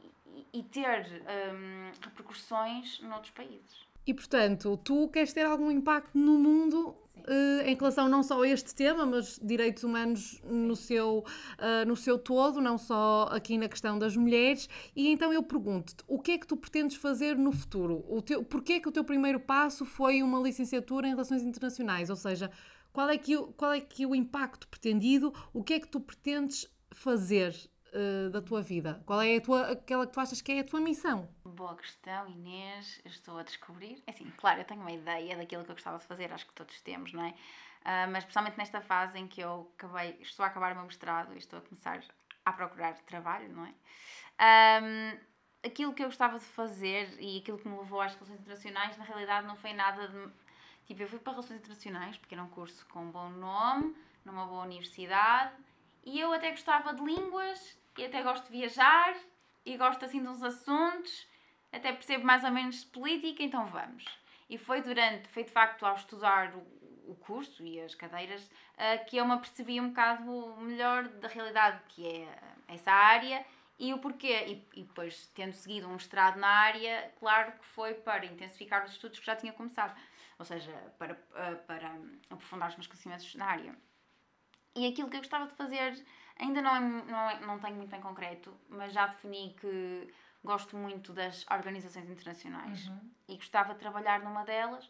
e 0.53 0.63
ter 0.63 1.05
hum, 1.53 1.91
repercussões 2.01 3.01
noutros 3.01 3.31
países. 3.31 3.84
E 4.07 4.13
portanto, 4.13 4.77
tu 4.83 5.07
queres 5.09 5.33
ter 5.33 5.46
algum 5.46 5.72
impacto 5.72 6.18
no 6.18 6.37
mundo 6.37 6.96
uh, 7.27 7.61
em 7.65 7.75
relação 7.75 8.07
não 8.07 8.24
só 8.24 8.41
a 8.41 8.48
este 8.48 8.74
tema, 8.74 9.05
mas 9.05 9.39
direitos 9.41 9.83
humanos 9.83 10.41
no 10.44 10.75
seu, 10.75 11.20
uh, 11.20 11.87
no 11.87 11.96
seu 11.96 12.18
todo, 12.18 12.61
não 12.61 12.77
só 12.77 13.29
aqui 13.31 13.57
na 13.57 13.68
questão 13.68 13.98
das 13.98 14.15
mulheres. 14.15 14.70
E 14.96 15.07
então 15.09 15.33
eu 15.33 15.44
pergunto-te, 15.44 16.03
o 16.07 16.20
que 16.20 16.33
é 16.33 16.37
que 16.37 16.48
tu 16.48 16.55
pretendes 16.55 16.98
fazer 16.98 17.37
no 17.37 17.51
futuro? 17.51 18.05
O 18.07 18.22
teu, 18.22 18.44
porquê 18.44 18.74
é 18.74 18.79
que 18.79 18.89
o 18.89 18.91
teu 18.91 19.03
primeiro 19.03 19.39
passo 19.39 19.85
foi 19.85 20.22
uma 20.22 20.39
licenciatura 20.39 21.07
em 21.07 21.11
Relações 21.11 21.44
Internacionais? 21.44 22.09
Ou 22.09 22.15
seja, 22.15 22.51
qual 22.94 23.09
é 23.09 23.18
que, 23.18 23.35
qual 23.57 23.74
é 23.74 23.81
que 23.81 24.05
o 24.05 24.15
impacto 24.15 24.68
pretendido? 24.68 25.33
O 25.53 25.63
que 25.63 25.74
é 25.74 25.79
que 25.79 25.87
tu 25.87 26.00
pretendes 26.00 26.68
fazer 26.91 27.53
uh, 27.96 28.29
da 28.29 28.42
tua 28.42 28.62
vida? 28.62 29.01
Qual 29.05 29.22
é 29.22 29.38
a 29.38 29.42
tua, 29.42 29.72
aquela 29.72 30.05
que 30.05 30.14
tu 30.14 30.20
achas 30.20 30.42
que 30.42 30.51
é 30.51 30.60
a 30.60 30.64
tua 30.64 30.81
missão? 30.81 31.27
Boa 31.44 31.75
questão, 31.75 32.27
Inês. 32.27 33.01
Estou 33.05 33.38
a 33.38 33.44
descobrir. 33.44 34.03
É 34.05 34.12
assim, 34.12 34.31
claro, 34.38 34.60
eu 34.60 34.66
tenho 34.66 34.81
uma 34.81 34.92
ideia 34.92 35.36
daquilo 35.38 35.64
que 35.64 35.72
eu 35.72 35.75
gostava 35.75 35.98
de 35.98 36.05
fazer, 36.05 36.31
acho 36.31 36.46
que 36.46 36.53
todos 36.53 36.79
temos, 36.81 37.14
não 37.14 37.24
é? 37.24 37.29
Uh, 37.29 38.12
mas 38.12 38.20
especialmente 38.20 38.58
nesta 38.58 38.81
fase 38.81 39.18
em 39.18 39.27
que 39.27 39.42
eu 39.42 39.72
acabei, 39.77 40.18
estou 40.20 40.44
a 40.44 40.48
acabar 40.48 40.74
o 40.74 40.75
meu 40.75 40.86
mestrado 40.86 41.34
e 41.34 41.38
estou 41.38 41.60
a 41.60 41.62
começar 41.62 42.03
a 42.44 42.53
procurar 42.53 42.94
trabalho, 43.05 43.50
não 43.50 43.66
é? 43.66 43.74
Um, 44.81 45.18
aquilo 45.66 45.94
que 45.94 46.03
eu 46.03 46.08
gostava 46.08 46.38
de 46.38 46.46
fazer 46.46 47.16
e 47.20 47.40
aquilo 47.40 47.58
que 47.58 47.68
me 47.68 47.77
levou 47.77 48.01
às 48.01 48.14
relações 48.14 48.40
internacionais, 48.40 48.98
na 48.98 49.03
realidade, 49.03 49.48
não 49.48 49.55
foi 49.55 49.74
nada 49.74 50.08
de. 50.08 50.29
Tipo, 50.86 51.01
eu 51.01 51.08
fui 51.08 51.20
para 51.20 51.34
relações 51.34 51.60
internacionais 51.60 52.18
porque 52.18 52.36
era 52.36 52.44
um 52.44 52.50
curso 52.50 52.86
com 52.88 53.05
um 53.05 53.12
bom 53.12 53.29
nome, 53.29 53.96
numa 54.24 54.46
boa 54.46 54.64
universidade, 54.64 55.55
e 56.03 56.20
eu 56.20 56.31
até 56.31 56.51
gostava 56.51 56.94
de 56.94 57.03
línguas 57.03 57.77
e 57.98 58.05
até 58.05 58.22
gosto 58.22 58.46
de 58.46 58.51
viajar 58.51 59.16
e 59.66 59.77
gosto 59.77 60.05
assim 60.05 60.22
de 60.22 60.27
uns 60.27 60.44
assuntos, 60.44 61.27
até 61.72 61.92
percebo 61.92 62.25
mais 62.25 62.44
ou 62.44 62.51
menos 62.51 62.81
de 62.81 62.88
política, 62.88 63.44
então 63.44 63.66
vamos. 63.68 64.05
E 64.50 64.58
foi 64.58 64.81
durante, 64.81 65.27
foi 65.29 65.44
de 65.44 65.51
facto 65.51 65.86
ao 65.86 65.96
estudar 65.96 66.53
o, 66.55 67.12
o 67.12 67.16
curso 67.16 67.66
e 67.66 67.81
as 67.81 67.96
cadeiras 67.96 68.44
uh, 68.44 69.05
que 69.08 69.18
eu 69.18 69.25
me 69.25 69.34
apercebi 69.34 69.79
um 69.81 69.90
bocado 69.90 70.55
melhor 70.58 71.08
da 71.08 71.27
realidade 71.27 71.81
que 71.90 72.05
é 72.08 72.40
essa 72.68 72.92
área 72.92 73.46
e 73.77 73.94
o 73.94 74.00
porquê. 74.00 74.46
E, 74.48 74.79
e 74.79 74.84
depois, 74.84 75.27
tendo 75.34 75.53
seguido 75.53 75.88
um 75.88 75.94
mestrado 75.94 76.38
na 76.38 76.48
área, 76.48 77.12
claro 77.20 77.51
que 77.53 77.66
foi 77.66 77.94
para 77.96 78.25
intensificar 78.25 78.86
os 78.86 78.92
estudos 78.92 79.20
que 79.20 79.25
já 79.25 79.36
tinha 79.36 79.53
começado, 79.53 79.96
ou 80.38 80.46
seja, 80.46 80.72
para, 80.98 81.14
uh, 81.14 81.58
para 81.66 81.92
aprofundar 82.29 82.70
os 82.70 82.75
meus 82.75 82.88
conhecimentos 82.88 83.34
na 83.36 83.46
área. 83.46 83.75
E 84.75 84.88
aquilo 84.88 85.09
que 85.09 85.16
eu 85.16 85.22
gostava 85.22 85.48
de 85.48 85.53
fazer 85.53 86.03
Ainda 86.38 86.61
não, 86.61 86.75
é, 86.75 86.79
não, 86.79 87.29
é, 87.29 87.40
não 87.46 87.59
tenho 87.59 87.75
muito 87.75 87.96
em 87.96 88.01
concreto, 88.01 88.53
mas 88.70 88.92
já 88.92 89.07
defini 89.07 89.55
que 89.59 90.14
gosto 90.44 90.75
muito 90.75 91.14
das 91.14 91.46
organizações 91.50 92.09
internacionais 92.09 92.88
uhum. 92.88 93.00
e 93.29 93.35
gostava 93.35 93.74
de 93.74 93.79
trabalhar 93.79 94.22
numa 94.22 94.44
delas, 94.44 94.90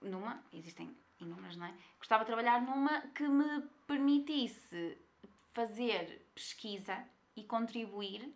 numa, 0.00 0.42
existem 0.52 0.94
inúmeras, 1.18 1.56
não 1.56 1.66
é? 1.66 1.74
Gostava 1.98 2.24
de 2.24 2.26
trabalhar 2.26 2.60
numa 2.60 3.00
que 3.08 3.26
me 3.26 3.62
permitisse 3.86 4.98
fazer 5.54 6.26
pesquisa 6.34 7.02
e 7.34 7.44
contribuir 7.44 8.30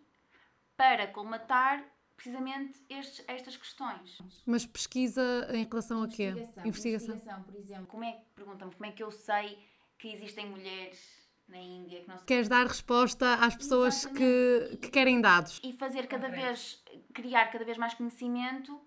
para 0.75 1.07
colmatar 1.07 1.83
precisamente 2.15 2.81
estes, 2.89 3.23
estas 3.27 3.55
questões. 3.55 4.17
Mas 4.43 4.65
pesquisa 4.65 5.47
em 5.53 5.65
relação 5.65 6.01
a 6.01 6.07
quê? 6.07 6.29
Investigação. 6.29 6.65
Investigação. 6.65 7.09
Investigação, 7.09 7.43
por 7.43 7.55
exemplo. 7.55 7.87
Como 7.87 8.03
é, 8.03 8.19
perguntam-me 8.35 8.73
como 8.73 8.85
é 8.87 8.91
que 8.91 9.03
eu 9.03 9.11
sei 9.11 9.63
que 9.97 10.13
existem 10.13 10.45
mulheres 10.47 11.17
na 11.47 11.57
Índia 11.57 12.01
que 12.01 12.07
não 12.07 12.17
se... 12.17 12.25
Queres 12.25 12.47
dar 12.47 12.65
resposta 12.65 13.35
às 13.35 13.55
pessoas 13.55 14.05
que, 14.05 14.77
que 14.81 14.89
querem 14.89 15.21
dados. 15.21 15.59
E 15.63 15.73
fazer 15.73 16.07
cada 16.07 16.27
vez, 16.29 16.83
criar 17.13 17.47
cada 17.51 17.63
vez 17.63 17.77
mais 17.77 17.93
conhecimento 17.93 18.79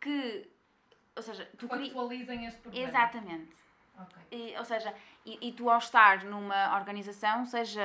que, 0.00 0.50
ou 1.14 1.22
seja, 1.22 1.48
tu 1.58 1.68
cri... 1.68 1.90
atualizem 1.90 2.46
este 2.46 2.60
problema. 2.60 2.88
Exatamente. 2.88 3.66
Okay. 3.98 4.52
E, 4.52 4.58
ou 4.58 4.64
seja, 4.64 4.94
e, 5.24 5.48
e, 5.48 5.52
tu 5.52 5.70
ao 5.70 5.78
estar 5.78 6.24
numa 6.24 6.76
organização, 6.76 7.46
seja 7.46 7.82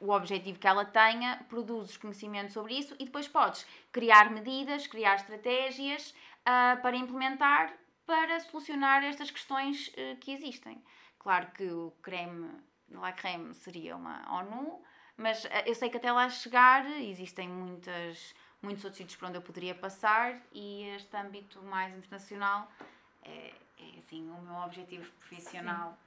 o 0.00 0.10
objetivo 0.10 0.58
que 0.58 0.66
ela 0.66 0.84
tenha, 0.86 1.44
produzes 1.48 1.96
conhecimento 1.98 2.50
sobre 2.52 2.78
isso 2.78 2.94
e 2.98 3.04
depois 3.04 3.28
podes 3.28 3.66
criar 3.92 4.30
medidas, 4.30 4.86
criar 4.86 5.16
estratégias 5.16 6.14
uh, 6.40 6.80
para 6.80 6.96
implementar, 6.96 7.74
para 8.06 8.40
solucionar 8.40 9.04
estas 9.04 9.30
questões 9.30 9.88
uh, 9.88 10.16
que 10.16 10.32
existem. 10.32 10.82
Claro 11.24 11.50
que 11.52 11.64
o 11.64 11.90
creme 12.02 12.50
La 12.90 13.12
Creme 13.12 13.54
seria 13.54 13.96
uma 13.96 14.30
ONU, 14.30 14.82
mas 15.16 15.46
eh, 15.46 15.64
eu 15.66 15.74
sei 15.74 15.88
que 15.88 15.96
até 15.96 16.12
lá 16.12 16.28
chegar 16.28 16.84
existem 17.00 17.48
muitas, 17.48 18.34
muitos 18.60 18.84
outros 18.84 18.98
sítios 18.98 19.16
por 19.16 19.28
onde 19.28 19.38
eu 19.38 19.42
poderia 19.42 19.74
passar 19.74 20.38
e 20.52 20.82
este 20.94 21.16
âmbito 21.16 21.62
mais 21.62 21.96
internacional 21.96 22.70
é, 23.22 23.54
é 23.78 23.98
assim, 24.00 24.30
o 24.30 24.42
meu 24.42 24.56
objetivo 24.56 25.10
profissional. 25.12 25.92
Sim. 25.92 26.03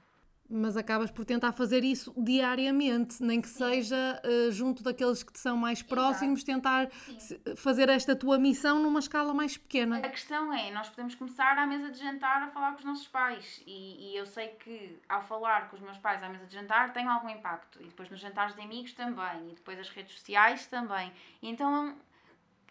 Mas 0.50 0.78
acabas 0.78 1.10
por 1.10 1.26
tentar 1.26 1.52
fazer 1.52 1.84
isso 1.84 2.10
diariamente, 2.16 3.22
nem 3.22 3.38
que 3.38 3.48
seja 3.48 4.18
eh, 4.24 4.50
junto 4.50 4.82
daqueles 4.82 5.22
que 5.22 5.30
te 5.30 5.38
são 5.38 5.58
mais 5.58 5.82
próximos, 5.82 6.42
tentar 6.42 6.90
se- 7.18 7.38
fazer 7.54 7.90
esta 7.90 8.16
tua 8.16 8.38
missão 8.38 8.78
numa 8.80 8.98
escala 8.98 9.34
mais 9.34 9.58
pequena. 9.58 9.98
A 9.98 10.08
questão 10.08 10.50
é, 10.52 10.70
nós 10.70 10.88
podemos 10.88 11.14
começar 11.14 11.58
à 11.58 11.66
mesa 11.66 11.90
de 11.90 11.98
jantar 11.98 12.42
a 12.42 12.48
falar 12.48 12.72
com 12.72 12.78
os 12.78 12.84
nossos 12.86 13.06
pais. 13.08 13.62
E, 13.66 14.12
e 14.12 14.16
eu 14.16 14.24
sei 14.24 14.48
que 14.48 14.98
ao 15.06 15.22
falar 15.22 15.68
com 15.68 15.76
os 15.76 15.82
meus 15.82 15.98
pais 15.98 16.22
à 16.22 16.28
mesa 16.30 16.46
de 16.46 16.54
jantar 16.54 16.94
tem 16.94 17.06
algum 17.06 17.28
impacto. 17.28 17.78
E 17.82 17.84
depois 17.84 18.08
nos 18.08 18.18
jantares 18.18 18.54
de 18.54 18.62
amigos 18.62 18.94
também. 18.94 19.50
E 19.50 19.54
depois 19.54 19.78
as 19.78 19.90
redes 19.90 20.14
sociais 20.14 20.66
também. 20.66 21.12
E 21.42 21.48
então, 21.50 21.94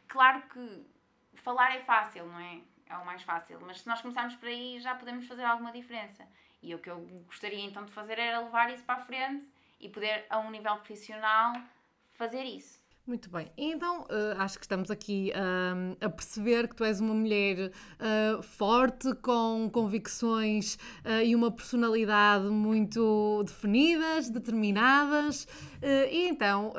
claro 0.07 0.41
que 0.51 0.83
falar 1.35 1.75
é 1.75 1.81
fácil, 1.81 2.25
não 2.25 2.39
é? 2.39 2.59
É 2.89 2.97
o 2.97 3.05
mais 3.05 3.21
fácil. 3.21 3.59
Mas 3.65 3.81
se 3.81 3.87
nós 3.87 4.01
começarmos 4.01 4.35
por 4.35 4.47
aí 4.47 4.79
já 4.79 4.95
podemos 4.95 5.27
fazer 5.27 5.43
alguma 5.43 5.71
diferença. 5.71 6.25
E 6.61 6.73
o 6.73 6.79
que 6.79 6.89
eu 6.89 6.99
gostaria 7.25 7.63
então 7.63 7.85
de 7.85 7.91
fazer 7.91 8.19
era 8.19 8.41
levar 8.41 8.71
isso 8.73 8.83
para 8.83 9.01
a 9.01 9.05
frente 9.05 9.45
e 9.79 9.89
poder, 9.89 10.25
a 10.29 10.39
um 10.39 10.49
nível 10.49 10.75
profissional, 10.77 11.53
fazer 12.13 12.43
isso. 12.43 12.87
Muito 13.07 13.29
bem, 13.29 13.49
então 13.57 14.05
eh, 14.09 14.35
acho 14.37 14.59
que 14.59 14.65
estamos 14.65 14.91
aqui 14.91 15.31
ahm, 15.33 15.95
a 16.01 16.09
perceber 16.09 16.67
que 16.67 16.75
tu 16.75 16.83
és 16.83 16.99
uma 16.99 17.13
mulher 17.13 17.71
ah, 17.97 18.41
forte, 18.43 19.15
com 19.21 19.69
convicções 19.71 20.77
e 21.23 21.33
uma 21.33 21.49
personalidade 21.49 22.49
muito 22.49 23.43
definidas, 23.45 24.29
determinadas, 24.29 25.47
e 26.11 26.27
então 26.27 26.73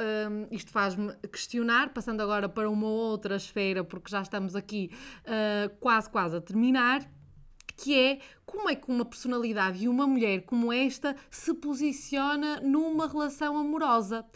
isto 0.50 0.70
faz-me 0.70 1.14
questionar, 1.32 1.94
passando 1.94 2.20
agora 2.20 2.46
para 2.46 2.68
uma 2.68 2.88
outra 2.88 3.36
esfera, 3.36 3.82
porque 3.82 4.10
já 4.10 4.20
estamos 4.20 4.54
aqui 4.54 4.90
quase, 5.80 6.10
quase 6.10 6.36
a 6.36 6.40
terminar 6.42 7.08
que 7.78 7.96
é 7.96 8.18
como 8.44 8.68
é 8.68 8.74
que 8.74 8.90
uma 8.90 9.04
personalidade 9.04 9.84
e 9.84 9.88
uma 9.88 10.06
mulher 10.06 10.42
como 10.42 10.72
esta 10.72 11.14
se 11.30 11.54
posiciona 11.54 12.60
numa 12.60 13.06
relação 13.06 13.56
amorosa. 13.56 14.26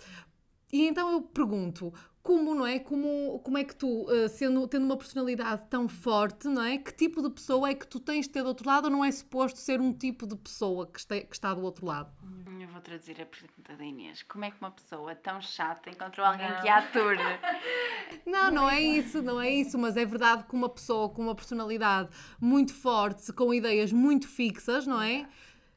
E 0.73 0.87
então 0.87 1.11
eu 1.11 1.21
pergunto, 1.21 1.93
como, 2.23 2.55
não 2.55 2.67
é? 2.67 2.79
Como, 2.79 3.41
como 3.41 3.59
é 3.59 3.65
que 3.65 3.75
tu, 3.75 4.07
eh, 4.11 4.29
sendo, 4.29 4.67
tendo 4.69 4.85
uma 4.85 4.97
personalidade 4.97 5.63
tão 5.69 5.89
forte, 5.89 6.47
não 6.49 6.63
é? 6.63 6.79
Que 6.79 6.93
tipo 6.93 7.21
de 7.21 7.29
pessoa 7.31 7.69
é 7.69 7.75
que 7.75 7.87
tu 7.87 7.99
tens 7.99 8.27
de 8.27 8.33
ter 8.33 8.43
do 8.43 8.49
outro 8.49 8.67
lado 8.69 8.85
ou 8.85 8.91
não 8.91 9.05
é 9.05 9.11
suposto 9.11 9.59
ser 9.59 9.81
um 9.81 9.93
tipo 9.93 10.27
de 10.27 10.37
pessoa 10.37 10.87
que 10.87 11.01
está, 11.01 11.21
que 11.21 11.35
está 11.35 11.53
do 11.53 11.63
outro 11.63 11.85
lado? 11.85 12.11
Eu 12.61 12.69
vou 12.69 12.81
traduzir 12.81 13.21
a 13.21 13.27
pergunta 13.27 13.75
da 13.77 13.85
Inês. 13.85 14.23
Como 14.23 14.45
é 14.45 14.51
que 14.53 14.57
uma 14.61 14.71
pessoa 14.71 15.17
tão 15.17 15.41
chata 15.41 15.91
encontrou 15.91 16.25
alguém 16.25 16.49
Não. 16.49 16.61
que 16.61 16.69
a 16.69 16.79
ature? 16.79 17.19
Não, 18.25 18.51
não 18.51 18.71
é 18.71 18.81
isso, 18.81 19.23
não 19.23 19.41
é 19.41 19.51
isso, 19.51 19.79
mas 19.79 19.97
é 19.97 20.05
verdade 20.05 20.45
que 20.45 20.55
uma 20.55 20.69
pessoa 20.69 21.09
com 21.09 21.23
uma 21.23 21.35
personalidade 21.35 22.11
muito 22.41 22.73
forte, 22.75 23.33
com 23.33 23.53
ideias 23.53 23.91
muito 23.91 24.29
fixas, 24.29 24.87
não 24.87 25.01
é? 25.01 25.27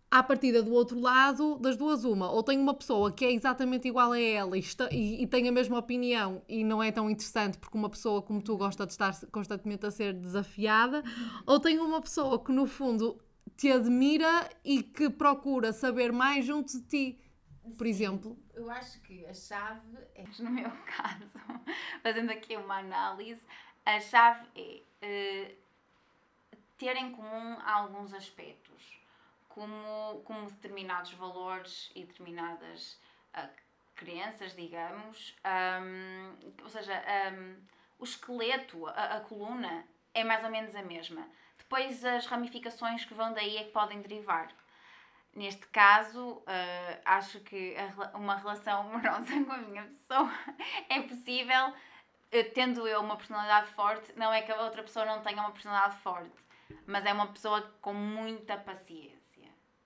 À 0.10 0.24
partida 0.24 0.62
do 0.64 0.72
outro 0.72 1.00
lado, 1.00 1.58
das 1.60 1.76
duas, 1.76 2.06
uma. 2.06 2.32
Ou 2.32 2.42
tem 2.44 2.58
uma 2.60 2.74
pessoa 2.74 3.12
que 3.12 3.26
é 3.26 3.32
exatamente 3.34 3.88
igual 3.88 4.12
a 4.14 4.20
ela 4.20 4.56
e, 4.56 4.60
está- 4.62 4.88
e- 4.92 5.22
e 5.24 5.28
tem 5.28 5.48
a 5.50 5.52
mesma 5.52 5.78
opinião 5.78 6.42
e 6.48 6.64
não 6.64 6.82
é 6.82 6.92
tão 6.92 7.10
interessante 7.10 7.58
porque 7.58 7.78
uma 7.78 7.90
pessoa 7.90 8.22
como 8.22 8.42
tu 8.42 8.56
gosta 8.56 8.86
de 8.86 8.92
estar 8.94 9.14
constantemente 9.32 9.86
a 9.86 9.92
ser 9.92 10.14
desafiada, 10.14 11.04
ou 11.46 11.60
tem 11.60 11.80
uma 11.80 12.02
pessoa 12.02 12.42
que 12.42 12.52
no 12.52 12.66
fundo 12.66 13.20
te 13.58 13.72
admira 13.72 14.50
e 14.64 14.84
que 14.84 15.10
procura 15.10 15.74
saber 15.74 16.12
mais 16.14 16.46
junto 16.46 16.72
de 16.72 16.82
ti. 16.84 17.20
Por 17.78 17.88
exemplo, 17.88 18.38
Eu 18.54 18.70
acho 18.70 19.02
que 19.02 19.26
a 19.26 19.34
chave 19.34 19.98
é. 20.14 20.24
No 20.40 20.52
meu 20.52 20.70
caso, 20.70 21.40
fazendo 22.04 22.30
aqui 22.32 22.56
uma 22.56 22.78
análise, 22.80 23.42
a 23.86 24.00
chave 24.00 24.48
é 24.56 24.82
eh, 25.02 25.56
ter 26.78 26.96
em 26.96 27.12
comum 27.12 27.58
alguns 27.66 28.14
aspectos, 28.14 28.84
como, 29.56 30.22
como 30.26 30.52
determinados 30.52 31.14
valores 31.14 31.90
e 31.96 32.04
determinadas 32.04 33.00
ah, 33.34 33.50
crenças, 33.96 34.54
digamos. 34.54 35.34
Ahm, 35.46 36.36
ou 36.62 36.70
seja, 36.70 36.94
ahm, 36.94 37.56
o 37.98 38.04
esqueleto, 38.04 38.86
a, 38.88 39.16
a 39.16 39.20
coluna, 39.22 39.88
é 40.14 40.24
mais 40.26 40.44
ou 40.44 40.52
menos 40.52 40.76
a 40.76 40.84
mesma. 40.84 41.26
Depois 41.58 42.04
as 42.04 42.26
ramificações 42.28 43.06
que 43.06 43.14
vão 43.14 43.34
daí 43.34 43.56
é 43.58 43.64
que 43.64 43.72
podem 43.72 44.02
derivar. 44.02 44.50
Neste 45.34 45.68
caso, 45.68 46.44
eh, 46.48 47.02
acho 47.04 47.42
que 47.42 47.76
a 47.78 48.18
uma 48.18 48.36
relação 48.36 48.82
amorosa 48.82 49.34
com 49.44 49.52
a 49.52 49.58
minha 49.58 49.84
pessoa 49.84 50.32
é 50.90 51.02
possível, 51.02 51.74
tendo 52.54 52.88
eu 52.88 53.02
uma 53.02 53.18
personalidade 53.18 53.68
forte. 53.74 54.14
Não 54.16 54.32
é 54.32 54.42
que 54.42 54.52
a 54.52 54.62
outra 54.62 54.84
pessoa 54.84 55.06
não 55.06 55.22
tenha 55.22 55.42
uma 55.42 55.52
personalidade 55.52 55.98
forte, 55.98 56.36
mas 56.88 57.06
é 57.06 57.12
uma 57.12 57.28
pessoa 57.28 57.62
com 57.82 57.94
muita 57.94 58.58
paciência. 58.58 59.15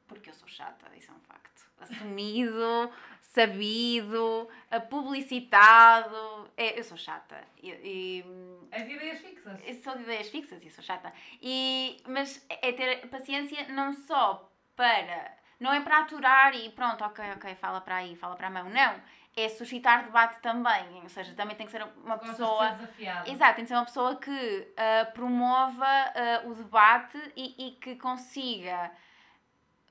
Porque 0.10 0.32
eu 0.32 0.34
sou 0.34 0.48
chata, 0.48 0.86
isso 0.98 1.12
é 1.12 1.14
um 1.14 1.20
facto. 1.20 1.70
Assumido, 1.80 2.92
sabido, 3.22 4.50
publicitado. 4.90 6.52
É, 6.58 6.78
eu 6.78 6.84
sou 6.84 6.98
chata. 6.98 7.42
E, 7.62 7.70
e, 7.70 8.26
As 8.72 8.82
ideias 8.82 9.20
fixas. 9.20 9.62
sou 9.84 9.96
de 9.96 10.04
ideias 10.04 10.30
fixas 10.30 10.62
e 10.64 10.70
sou 10.70 10.84
chata. 10.84 11.14
E, 11.42 12.02
mas 12.08 12.46
é 12.50 12.72
ter 12.74 13.08
paciência 13.08 13.68
não 13.70 13.94
só 13.94 14.52
para. 14.76 15.38
Não 15.60 15.72
é 15.74 15.82
para 15.82 16.00
aturar 16.00 16.56
e 16.56 16.70
pronto, 16.70 17.04
ok, 17.04 17.24
ok, 17.36 17.54
fala 17.56 17.82
para 17.82 17.98
aí, 17.98 18.16
fala 18.16 18.36
para 18.36 18.48
a 18.48 18.52
mão. 18.52 18.70
Não. 18.70 19.02
É 19.38 19.48
suscitar 19.48 20.06
debate 20.06 20.42
também. 20.42 21.02
Ou 21.04 21.10
seja, 21.10 21.34
também 21.36 21.56
tem 21.56 21.66
que 21.66 21.72
ser 21.72 21.84
uma 22.04 22.16
Gostas 22.18 22.32
pessoa. 22.32 22.66
de 22.66 22.70
ser 22.72 22.78
desafiada. 22.78 23.30
Exato, 23.30 23.56
tem 23.56 23.64
que 23.66 23.70
ser 23.70 23.76
uma 23.76 23.86
pessoa 23.86 24.16
que 24.16 24.74
ah, 24.76 25.06
promova 25.14 25.86
ah, 25.86 26.42
o 26.46 26.54
debate 26.56 27.18
e, 27.38 27.68
e 27.68 27.72
que 27.74 27.96
consiga. 27.96 28.92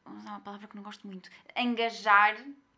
Vou 0.09 0.19
usar 0.19 0.31
uma 0.31 0.41
palavra 0.41 0.67
que 0.67 0.77
não 0.77 0.83
gosto 0.83 1.07
muito. 1.07 1.31
Engajar. 1.57 2.37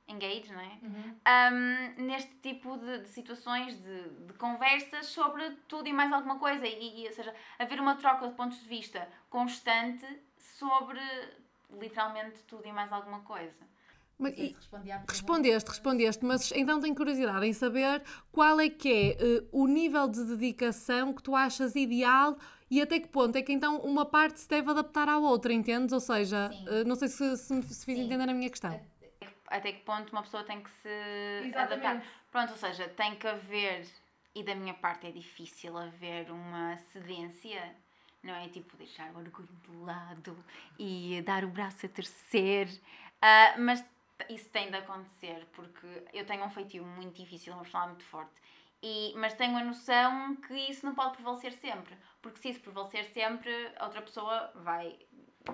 Engage, 0.09 0.53
não 0.53 0.61
é? 0.61 0.79
Uhum. 0.83 1.17
um, 1.53 2.03
neste 2.05 2.35
tipo 2.39 2.77
de, 2.79 2.99
de 3.03 3.09
situações, 3.09 3.81
de, 3.81 4.09
de 4.27 4.33
conversas 4.33 5.07
sobre 5.07 5.49
tudo 5.69 5.89
e 5.89 5.93
mais 5.93 6.13
alguma 6.13 6.37
coisa. 6.37 6.67
E, 6.67 7.05
e, 7.05 7.07
ou 7.07 7.13
seja, 7.13 7.33
haver 7.57 7.79
uma 7.79 7.95
troca 7.95 8.27
de 8.27 8.35
pontos 8.35 8.61
de 8.61 8.67
vista 8.67 9.09
constante 9.29 10.05
sobre 10.37 11.01
literalmente 11.79 12.43
tudo 12.43 12.67
e 12.67 12.73
mais 12.73 12.93
alguma 12.93 13.21
coisa. 13.21 13.65
Mas, 14.21 14.39
e-. 14.39 14.57
Respondeste, 15.09 15.71
respondeste, 15.71 16.25
mas 16.25 16.53
então 16.53 16.81
tenho 16.81 16.95
curiosidade 16.95 17.47
em 17.47 17.53
saber 17.53 18.03
qual 18.31 18.61
é 18.61 18.69
que 18.69 18.89
é 18.89 19.11
eh, 19.13 19.45
o 19.51 19.67
nível 19.67 20.07
de 20.07 20.25
dedicação 20.25 21.13
que 21.13 21.23
tu 21.23 21.35
achas 21.35 21.75
ideal 21.75 22.37
e 22.71 22.81
até 22.81 23.01
que 23.01 23.09
ponto 23.09 23.37
é 23.37 23.43
que 23.43 23.53
então 23.53 23.79
uma 23.79 24.07
parte 24.07 24.41
se 24.41 24.49
deve 24.49 24.71
adaptar 24.71 25.09
à 25.09 25.19
outra, 25.19 25.53
entendes? 25.53 25.93
Ou 25.93 26.01
seja, 26.01 26.51
eh, 26.69 26.85
não 26.85 26.95
sei 26.95 27.09
se, 27.09 27.37
se 27.37 27.53
me 27.53 27.63
se 27.63 27.85
fiz 27.85 27.97
Sim. 27.97 28.05
entender 28.05 28.29
a 28.29 28.35
minha 28.35 28.49
questão. 28.49 28.81
Até 29.49 29.73
que 29.73 29.81
ponto 29.81 30.13
uma 30.13 30.23
pessoa 30.23 30.45
tem 30.45 30.63
que 30.63 30.71
se 30.71 30.89
adaptar. 30.89 31.77
Exatamente. 31.77 32.07
Pronto, 32.31 32.51
ou 32.53 32.57
seja, 32.57 32.89
tem 32.91 33.17
que 33.17 33.27
haver, 33.27 33.85
e 34.35 34.45
da 34.45 34.55
minha 34.55 34.75
parte 34.75 35.09
é 35.09 35.11
difícil 35.11 35.77
haver 35.77 36.31
uma 36.31 36.77
cedência, 36.93 37.75
não 38.23 38.35
é? 38.35 38.49
Tipo, 38.49 38.77
deixar 38.77 39.11
o 39.13 39.19
orgulho 39.19 39.49
de 39.69 39.77
lado 39.79 40.37
e 40.79 41.21
dar 41.27 41.45
o 41.45 41.49
braço 41.49 41.87
a 41.87 41.89
terceiro. 41.89 42.71
Ah, 43.21 43.57
mas 43.59 43.85
isso 44.29 44.49
tem 44.51 44.71
de 44.71 44.77
acontecer, 44.77 45.47
porque 45.53 45.87
eu 46.13 46.25
tenho 46.27 46.45
um 46.45 46.51
feitio 46.51 46.85
muito 46.85 47.17
difícil, 47.23 47.53
uma 47.53 47.63
personalidade 47.63 47.99
muito 48.03 48.11
forte. 48.11 48.41
E, 48.83 49.13
mas 49.17 49.35
tenho 49.35 49.57
a 49.57 49.65
noção 49.65 50.37
que 50.37 50.55
isso 50.55 50.87
não 50.87 50.95
pode 50.95 51.15
prevalecer 51.15 51.53
sempre. 51.53 51.95
Porque 52.23 52.39
se 52.41 52.49
isso 52.51 52.61
prevalecer 52.61 53.05
sempre, 53.07 53.51
a 53.77 53.85
outra 53.85 54.01
pessoa 54.01 54.51
vai 54.55 54.99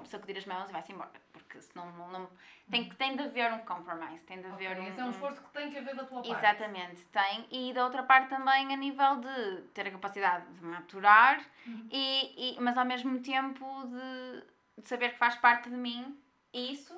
sacudir 0.05 0.37
as 0.39 0.45
mãos 0.47 0.69
e 0.69 0.73
vai-se 0.73 0.93
embora. 0.93 1.11
Porque 1.33 1.61
senão 1.61 1.91
não, 1.93 2.09
não, 2.09 2.31
tem, 2.71 2.89
que- 2.89 2.95
tem 2.97 3.17
de 3.17 3.23
haver 3.23 3.53
um 3.53 3.59
compromise, 3.61 4.23
tem 4.25 4.41
de 4.41 4.47
haver 4.47 4.79
um, 4.79 4.87
Esse 4.89 5.01
é 5.01 5.05
um 5.05 5.11
esforço 5.11 5.43
que 5.43 5.51
tem 5.51 5.71
que 5.71 5.79
haver 5.79 5.95
da 5.97 6.05
tua 6.05 6.23
parte. 6.23 6.31
Exatamente, 6.31 7.05
tem. 7.07 7.47
E 7.51 7.73
da 7.73 7.85
outra 7.85 8.03
parte 8.05 8.29
também 8.29 8.73
a 8.73 8.77
nível 8.77 9.17
de 9.17 9.63
ter 9.75 9.87
a 9.87 9.91
capacidade 9.91 10.47
de 10.55 10.65
maturar, 10.65 11.45
e, 11.91 12.55
e- 12.57 12.61
mas 12.61 12.77
ao 12.79 12.85
mesmo 12.85 13.21
tempo 13.21 13.65
de, 13.87 14.83
de 14.83 14.89
saber 14.89 15.11
que 15.13 15.19
faz 15.19 15.35
parte 15.37 15.69
de 15.69 15.77
mim 15.77 16.17
isso 16.53 16.97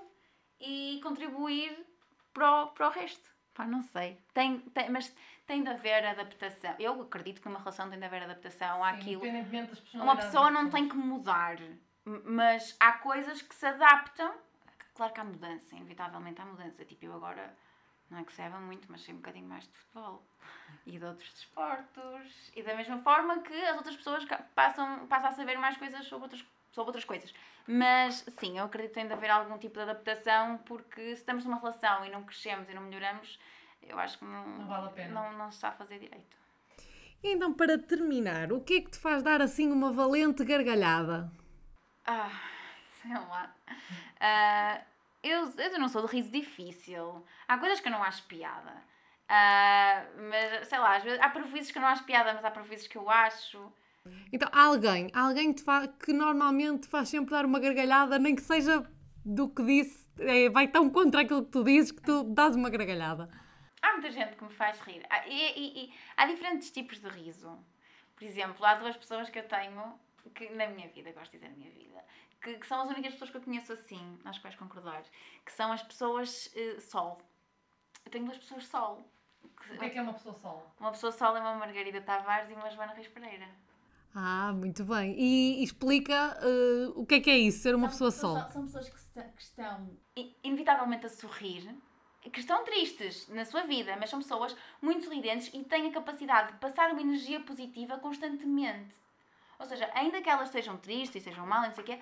e 0.61 1.01
contribuir 1.03 1.87
para 2.33 2.63
o, 2.63 2.67
para 2.69 2.89
o 2.89 2.91
resto. 2.91 3.29
Pá, 3.55 3.67
não 3.67 3.83
sei. 3.83 4.19
Tem, 4.33 4.61
tem, 4.61 4.89
mas 4.91 5.15
tem 5.47 5.63
de 5.63 5.71
haver 5.71 6.07
adaptação. 6.07 6.75
Eu 6.79 7.03
acredito 7.03 7.41
que 7.41 7.49
numa 7.49 7.59
relação 7.59 7.91
tem 7.91 7.99
de 7.99 8.05
haver 8.05 8.23
adaptação 8.23 8.77
Sim, 8.77 8.83
àquilo. 8.85 9.27
Independentemente 9.27 9.71
das 9.71 9.95
Uma 9.95 10.17
pessoa 10.17 10.51
não 10.51 10.71
tem 10.71 10.89
que 10.89 10.97
mudar, 10.97 11.57
mas 12.05 12.77
há 12.79 12.93
coisas 12.93 13.43
que 13.43 13.55
se 13.55 13.67
adaptam. 13.67 14.33
Claro 14.95 15.13
que 15.13 15.21
há 15.21 15.25
mudança, 15.25 15.75
inevitavelmente 15.75 16.41
há 16.41 16.45
mudança. 16.45 16.85
Tipo, 16.85 17.07
eu 17.07 17.15
agora 17.15 17.57
não 18.11 18.19
é 18.19 18.25
que 18.25 18.33
saiba 18.33 18.59
muito, 18.59 18.91
mas 18.91 19.03
sei 19.03 19.15
um 19.15 19.19
bocadinho 19.19 19.49
mais 19.49 19.65
de 19.65 19.77
futebol 19.77 20.23
e 20.87 20.99
de 20.99 21.05
outros 21.05 21.31
desportos. 21.33 22.53
E 22.55 22.63
da 22.63 22.75
mesma 22.75 22.99
forma 22.99 23.41
que 23.41 23.55
as 23.65 23.77
outras 23.77 23.97
pessoas 23.97 24.25
passam, 24.55 25.07
passam 25.07 25.31
a 25.31 25.33
saber 25.33 25.59
mais 25.59 25.77
coisas 25.77 26.07
sobre 26.07 26.25
outras, 26.25 26.45
sobre 26.71 26.89
outras 26.89 27.05
coisas. 27.05 27.33
Mas 27.67 28.25
sim, 28.39 28.59
eu 28.59 28.65
acredito 28.65 28.91
que 28.91 28.95
tem 28.95 29.07
de 29.07 29.13
haver 29.13 29.31
algum 29.31 29.59
tipo 29.59 29.75
de 29.75 29.83
adaptação, 29.83 30.59
porque 30.59 31.03
se 31.15 31.21
estamos 31.21 31.45
numa 31.45 31.59
relação 31.59 32.05
e 32.05 32.11
não 32.11 32.23
crescemos 32.25 32.69
e 32.69 32.75
não 32.75 32.83
melhoramos, 32.83 33.39
eu 33.83 33.99
acho 33.99 34.19
que 34.19 34.25
não, 34.25 34.47
Não 34.47 34.67
vale 34.67 34.87
a 34.87 34.91
pena. 34.91 35.15
Não, 35.15 35.33
não 35.39 35.51
se 35.51 35.59
está 35.59 35.69
a 35.69 35.73
fazer 35.73 35.99
direito. 35.99 36.37
E 37.23 37.33
então, 37.33 37.53
para 37.53 37.77
terminar, 37.77 38.53
o 38.53 38.61
que 38.61 38.75
é 38.75 38.81
que 38.81 38.91
te 38.91 38.99
faz 38.99 39.23
dar 39.23 39.43
assim 39.43 39.73
uma 39.73 39.93
valente 39.93 40.45
gargalhada? 40.45 41.31
Ah, 42.07 42.31
sei 43.03 43.13
lá. 43.13 43.55
Ah, 44.21 44.81
eu, 45.23 45.53
eu 45.59 45.79
não 45.79 45.89
sou 45.89 46.07
de 46.07 46.13
riso 46.13 46.31
difícil. 46.31 47.25
Há 47.47 47.59
coisas 47.59 47.81
que 47.81 47.89
eu 47.89 47.93
não 47.93 48.03
acho 48.03 48.23
piada. 48.25 48.73
Ah, 49.29 50.07
mas, 50.31 50.69
sei 50.69 50.79
lá, 50.79 50.97
às 50.97 51.03
vezes, 51.03 51.21
há 51.21 51.29
prejuízos 51.29 51.71
que 51.71 51.79
eu 51.79 51.83
não 51.83 51.89
acho 51.89 52.05
piada, 52.05 52.33
mas 52.33 52.45
há 52.45 52.51
prejuízos 52.51 52.87
que 52.87 52.97
eu 52.97 53.11
acho. 53.11 53.73
Então, 54.33 54.49
há 54.53 54.65
alguém, 54.65 55.09
há 55.13 55.23
alguém 55.23 55.53
que, 55.53 55.61
te 55.61 55.65
fa- 55.65 55.89
que 55.89 56.13
normalmente 56.13 56.87
faz 56.89 57.09
sempre 57.09 57.31
dar 57.31 57.45
uma 57.45 57.59
gargalhada, 57.61 58.19
nem 58.19 58.35
que 58.35 58.43
seja 58.43 58.85
do 59.25 59.49
que 59.49 59.63
disse, 59.65 60.07
é, 60.19 60.49
vai 60.49 60.69
tão 60.69 60.89
contra 60.91 61.21
aquilo 61.23 61.45
que 61.45 61.51
tu 61.51 61.63
dizes 61.65 61.93
que 61.93 62.03
tu 62.03 62.25
dás 62.25 62.57
uma 62.57 62.71
gargalhada. 62.71 63.29
Há 63.83 63.93
muita 63.93 64.11
gente 64.11 64.37
que 64.37 64.45
me 64.45 64.51
faz 64.51 64.81
rir. 64.81 65.05
Há- 65.09 65.27
E, 65.29 65.33
e- 65.59 65.85
e 65.85 65.95
há 66.17 66.27
diferentes 66.27 66.71
tipos 66.71 66.99
de 66.99 67.09
riso. 67.09 67.59
Por 68.17 68.25
exemplo, 68.25 68.65
há 68.65 68.75
duas 68.75 68.97
pessoas 68.97 69.31
que 69.31 69.39
eu 69.39 69.45
tenho 69.47 69.95
que, 70.35 70.51
na 70.51 70.67
minha 70.67 70.89
vida, 70.89 71.13
gosto 71.13 71.31
de 71.33 71.39
dizer 71.39 71.51
na 71.51 71.57
minha 71.57 71.71
vida, 71.71 72.05
que, 72.43 72.55
que 72.55 72.67
são 72.67 72.81
as 72.83 72.89
únicas 72.91 73.13
pessoas 73.13 73.31
que 73.31 73.37
eu 73.37 73.41
conheço 73.41 73.73
assim, 73.73 74.19
que 74.25 74.43
vais 74.43 74.57
concordar, 74.57 75.03
que 75.45 75.53
são 75.53 75.71
as 75.73 75.83
pessoas 75.83 76.51
eh, 76.57 76.81
sol. 76.81 77.21
Eu 78.05 78.11
tenho 78.11 78.25
duas 78.25 78.39
pessoas 78.39 78.67
sol. 78.67 79.09
Que- 79.61 79.75
O 79.75 79.79
que 79.79 79.85
é 79.85 79.91
que 79.91 79.99
é 79.99 80.03
uma 80.03 80.15
pessoa 80.15 80.35
sol? 80.35 80.75
Uma 80.81 80.91
pessoa 80.91 81.13
sol 81.13 81.37
é 81.37 81.41
uma 81.41 81.55
Margarida 81.55 82.01
Tavares 82.01 82.51
e 82.51 82.55
uma 82.55 82.69
Joana 82.71 82.93
Reis 82.95 83.09
Pereira. 83.09 83.49
Ah, 84.15 84.53
muito 84.53 84.85
bem. 84.85 85.15
E 85.19 85.63
explica 85.63 86.37
eh, 86.43 86.91
o 86.97 87.05
que 87.07 87.17
é 87.17 87.21
que 87.21 87.31
é 87.31 87.39
isso, 87.39 87.59
ser 87.63 87.75
uma 87.75 87.89
pessoa 87.89 88.11
são, 88.11 88.31
sol. 88.35 88.41
São, 88.43 88.51
são 88.51 88.65
pessoas 88.65 88.89
que, 88.89 89.23
que 89.37 89.43
estão. 89.43 89.91
inevitavelmente 90.43 91.07
a 91.07 91.09
sorrir, 91.09 91.75
que 92.33 92.41
estão 92.41 92.65
tristes 92.65 93.29
na 93.29 93.45
sua 93.45 93.63
vida, 93.63 93.97
mas 93.99 94.11
são 94.11 94.19
pessoas 94.19 94.57
muito 94.83 95.05
sorridentes 95.05 95.51
e 95.55 95.63
têm 95.65 95.89
a 95.89 95.93
capacidade 95.93 96.53
de 96.53 96.59
passar 96.59 96.91
uma 96.91 97.01
energia 97.01 97.41
positiva 97.41 97.99
constantemente. 97.99 98.95
Ou 99.59 99.67
seja, 99.67 99.91
ainda 99.95 100.21
que 100.23 100.29
elas 100.31 100.49
estejam 100.49 100.77
tristes 100.77 101.15
e 101.17 101.19
estejam 101.19 101.47
mal, 101.47 101.63
não 101.63 101.73
sei 101.75 101.83
o 101.85 101.87
quê, 101.87 101.99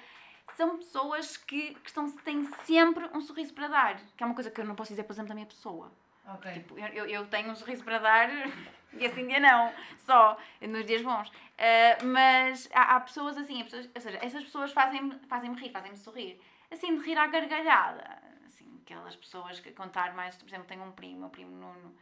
são 0.57 0.79
pessoas 0.79 1.37
que, 1.37 1.75
que 1.75 1.89
estão, 1.89 2.11
têm 2.19 2.45
sempre 2.65 3.05
um 3.15 3.21
sorriso 3.21 3.53
para 3.53 3.69
dar. 3.69 4.01
Que 4.17 4.23
é 4.23 4.27
uma 4.27 4.35
coisa 4.35 4.51
que 4.51 4.61
eu 4.61 4.65
não 4.65 4.75
posso 4.75 4.91
dizer, 4.91 5.03
por 5.05 5.13
exemplo, 5.13 5.29
da 5.29 5.35
minha 5.35 5.47
pessoa. 5.47 5.91
Ok. 6.35 6.53
Tipo, 6.53 6.79
eu- 6.79 7.07
eu 7.07 7.27
tenho 7.27 7.51
um 7.51 7.55
sorriso 7.57 7.85
para 7.85 7.99
dar 7.99 8.29
e 8.99 9.07
assim 9.07 9.27
dia 9.27 9.41
não, 9.41 9.73
só 9.99 10.37
nos 10.61 10.85
dias 10.87 11.03
bons. 11.03 11.31
Ah, 11.59 12.05
mas 12.05 12.69
há, 12.73 12.97
há 12.97 13.01
pessoas 13.01 13.37
assim, 13.39 13.63
pessoas- 13.65 13.89
ou 13.95 14.01
seja, 14.01 14.19
essas 14.23 14.45
pessoas 14.45 14.73
fazem-me 14.73 15.19
fazem 15.29 15.53
rir, 15.55 15.71
fazem-me 15.71 15.97
sorrir. 15.97 16.41
Assim, 16.71 16.97
de 16.99 17.05
rir 17.05 17.17
à 17.19 17.27
gargalhada. 17.27 18.19
Assim, 18.45 18.81
aquelas 18.83 19.15
pessoas 19.17 19.61
que 19.61 19.71
contar 19.73 20.15
mais, 20.15 20.37
por 20.37 20.47
exemplo, 20.49 20.67
tenho 20.67 20.83
um 20.85 20.93
primo, 20.93 21.27
o 21.27 21.31
primo 21.31 21.51
Nuno, 21.57 21.97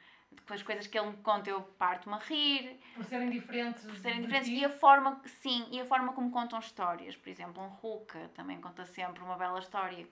com 0.46 0.54
as 0.54 0.62
coisas 0.62 0.86
que 0.86 0.98
ele 0.98 1.10
me 1.10 1.16
conta 1.18 1.48
eu 1.50 1.60
parto-me 1.78 2.14
a 2.16 2.18
rir, 2.18 2.80
Por 2.94 3.04
serem 3.04 3.30
diferentes. 3.30 3.84
por 3.84 3.96
serem 3.96 4.20
diferentes. 4.22 4.48
E 4.50 4.64
a 4.64 4.68
forma, 4.70 5.20
sim, 5.26 5.66
e 5.70 5.80
a 5.80 5.84
forma 5.84 6.12
como 6.12 6.30
contam 6.30 6.58
histórias. 6.58 7.14
Por 7.16 7.28
exemplo, 7.28 7.62
um 7.62 7.68
Ruka 7.68 8.30
também 8.34 8.60
conta 8.60 8.84
sempre 8.84 9.22
uma 9.22 9.36
bela 9.36 9.58
história. 9.60 10.06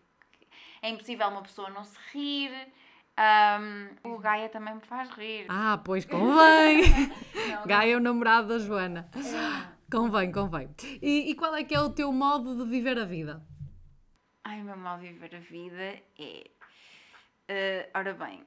É 0.81 0.89
impossível 0.91 1.27
uma 1.29 1.43
pessoa 1.43 1.71
não 1.71 1.83
se 1.85 1.99
rir. 2.13 2.73
Ahm, 3.17 3.89
o 4.05 4.19
Gaia 4.19 4.49
também 4.49 4.75
me 4.75 4.81
faz 4.81 5.11
rir. 5.11 5.47
Ah, 5.49 5.79
pois 5.85 6.05
convém. 6.05 6.83
Não, 7.53 7.67
Gaia 7.67 7.93
é 7.93 7.97
o 7.97 8.01
namorado 8.01 8.49
da 8.49 8.59
Joana. 8.59 9.09
não. 9.15 9.73
Convém, 9.91 10.33
convém. 10.33 10.75
E, 11.03 11.31
e 11.31 11.35
qual 11.35 11.55
é 11.55 11.63
que 11.65 11.75
é 11.75 11.81
o 11.81 11.91
teu 11.91 12.11
modo 12.11 12.57
de 12.65 12.71
viver 12.71 12.99
a 12.99 13.05
vida? 13.05 13.45
Ai, 14.43 14.63
o 14.63 14.65
meu 14.65 14.77
mal 14.77 14.99
de 14.99 15.09
viver 15.09 15.37
a 15.37 15.39
vida 15.41 16.01
é. 16.19 16.51
eh, 17.49 17.91
ora 17.95 18.15
bem, 18.15 18.43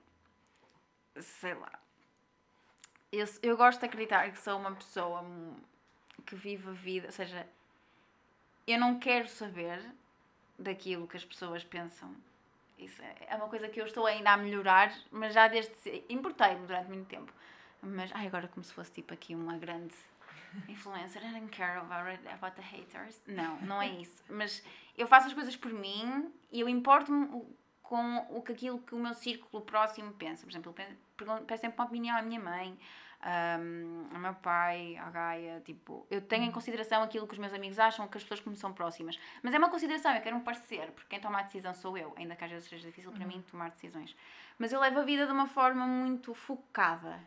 sei 1.19 1.53
lá. 1.53 1.71
Eu, 3.11 3.25
eu 3.43 3.55
gosto 3.55 3.79
de 3.79 3.85
acreditar 3.85 4.29
que 4.31 4.39
sou 4.39 4.57
uma 4.57 4.73
pessoa 4.75 5.23
que 6.25 6.35
vive 6.35 6.67
a 6.69 6.73
vida, 6.73 7.05
ou 7.07 7.11
seja, 7.11 7.47
eu 8.65 8.79
não 8.79 8.97
quero 8.99 9.27
saber 9.27 9.79
daquilo 10.57 11.07
que 11.07 11.15
as 11.17 11.23
pessoas 11.23 11.63
pensam. 11.63 12.13
Isso 12.77 13.01
é 13.01 13.15
é 13.27 13.35
uma 13.35 13.47
coisa 13.47 13.67
que 13.67 13.79
eu 13.79 13.85
estou 13.85 14.05
ainda 14.05 14.31
a 14.31 14.37
melhorar, 14.37 14.93
mas 15.11 15.33
já 15.33 15.47
desde. 15.47 15.73
Importei-me 16.09 16.65
durante 16.65 16.87
muito 16.87 17.07
tempo. 17.07 17.31
Mas, 17.81 18.11
ai, 18.13 18.27
agora 18.27 18.47
como 18.47 18.63
se 18.63 18.73
fosse 18.73 18.91
tipo 18.91 19.13
aqui 19.13 19.35
uma 19.35 19.57
grande 19.57 19.93
influencer, 20.67 21.23
I 21.23 21.31
don't 21.33 21.49
care 21.49 21.77
about, 21.77 22.27
about 22.33 22.55
the 22.55 22.61
haters. 22.61 23.21
Não, 23.27 23.61
não 23.61 23.81
é 23.81 23.89
isso. 23.89 24.23
Mas 24.29 24.63
eu 24.97 25.07
faço 25.07 25.27
as 25.27 25.33
coisas 25.33 25.55
por 25.55 25.71
mim 25.71 26.31
e 26.51 26.59
eu 26.61 26.69
importo-me 26.69 27.45
com 27.83 28.17
o 28.29 28.41
que 28.41 28.53
aquilo 28.53 28.79
que 28.79 28.95
o 28.95 28.99
meu 28.99 29.13
círculo 29.13 29.63
próximo 29.63 30.11
pensa. 30.13 30.43
Por 30.43 30.51
exemplo, 30.51 30.75
peço 31.45 31.61
sempre 31.61 31.77
uma 31.77 31.85
opinião 31.85 32.17
à 32.17 32.21
minha 32.21 32.39
mãe, 32.39 32.77
ahm, 33.25 34.07
ao 34.13 34.19
meu 34.19 34.33
pai, 34.35 34.95
à 34.97 35.09
Gaia. 35.09 35.61
Tipo, 35.65 36.05
eu 36.09 36.21
tenho 36.21 36.43
em 36.45 36.51
consideração 36.51 37.01
aquilo 37.01 37.25
que 37.27 37.33
os 37.33 37.39
meus 37.39 37.53
amigos 37.53 37.79
acham, 37.79 38.07
que 38.07 38.17
as 38.17 38.23
pessoas 38.23 38.39
que 38.39 38.47
me 38.49 38.55
são 38.55 38.71
próximas. 38.71 39.19
Mas 39.41 39.53
é 39.53 39.57
uma 39.57 39.69
consideração, 39.69 40.13
eu 40.13 40.21
quero 40.21 40.35
um 40.37 40.41
parecer, 40.41 40.91
porque 40.91 41.09
quem 41.09 41.19
toma 41.19 41.39
a 41.39 41.41
decisão 41.41 41.73
sou 41.73 41.97
eu, 41.97 42.13
ainda 42.17 42.35
que 42.35 42.43
às 42.45 42.51
vezes 42.51 42.69
seja 42.69 42.87
difícil 42.87 43.11
para 43.11 43.25
mim 43.25 43.43
tomar 43.49 43.71
decisões. 43.71 44.15
Mas 44.59 44.71
eu 44.71 44.79
levo 44.79 44.99
a 44.99 45.03
vida 45.03 45.25
de 45.25 45.31
uma 45.31 45.47
forma 45.47 45.85
muito 45.85 46.33
focada. 46.33 47.19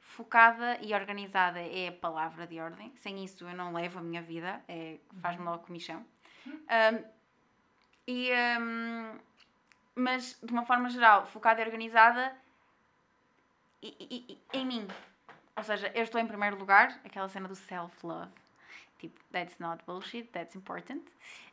Focada 0.00 0.76
e 0.82 0.92
organizada 0.92 1.60
é 1.60 1.88
a 1.88 1.92
palavra 1.92 2.46
de 2.46 2.58
ordem. 2.58 2.92
Sem 2.96 3.24
isso 3.24 3.48
eu 3.48 3.54
não 3.54 3.72
levo 3.72 4.00
a 4.00 4.02
minha 4.02 4.20
vida, 4.20 4.60
é, 4.68 4.98
faz-me 5.22 5.44
logo 5.44 5.64
comichão. 5.64 6.04
Ahm, 6.68 7.04
e, 8.06 8.32
ahm, 8.32 9.18
mas 9.94 10.36
de 10.42 10.52
uma 10.52 10.64
forma 10.66 10.90
geral, 10.90 11.26
focada 11.26 11.60
e 11.60 11.64
organizada 11.64 12.34
e, 13.82 13.88
e- 14.00 14.32
e- 14.32 14.58
em 14.58 14.66
mim. 14.66 14.88
Ou 15.60 15.64
seja, 15.64 15.92
eu 15.94 16.04
estou 16.04 16.18
em 16.18 16.26
primeiro 16.26 16.56
lugar, 16.56 16.98
aquela 17.04 17.28
cena 17.28 17.46
do 17.46 17.54
self-love. 17.54 18.32
Tipo, 18.98 19.20
that's 19.30 19.58
not 19.58 19.84
bullshit, 19.84 20.24
that's 20.28 20.56
important. 20.56 21.02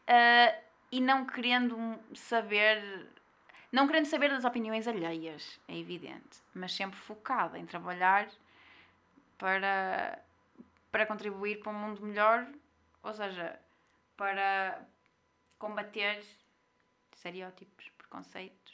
Ah, 0.07 0.57
e 0.89 1.01
não 1.01 1.25
querendo 1.25 1.99
saber. 2.15 3.05
Não 3.69 3.85
querendo 3.85 4.05
saber 4.05 4.29
das 4.29 4.45
opiniões 4.45 4.87
alheias, 4.87 5.59
é 5.67 5.75
evidente. 5.75 6.41
Mas 6.53 6.71
sempre 6.73 6.97
focada 6.97 7.59
em 7.59 7.65
trabalhar 7.65 8.29
para, 9.37 10.17
para 10.89 11.05
contribuir 11.05 11.59
para 11.59 11.73
um 11.73 11.75
mundo 11.75 12.01
melhor. 12.01 12.47
Ou 13.03 13.13
seja, 13.13 13.59
para 14.15 14.87
combater 15.59 16.23
estereótipos, 17.13 17.89
preconceitos 17.97 18.66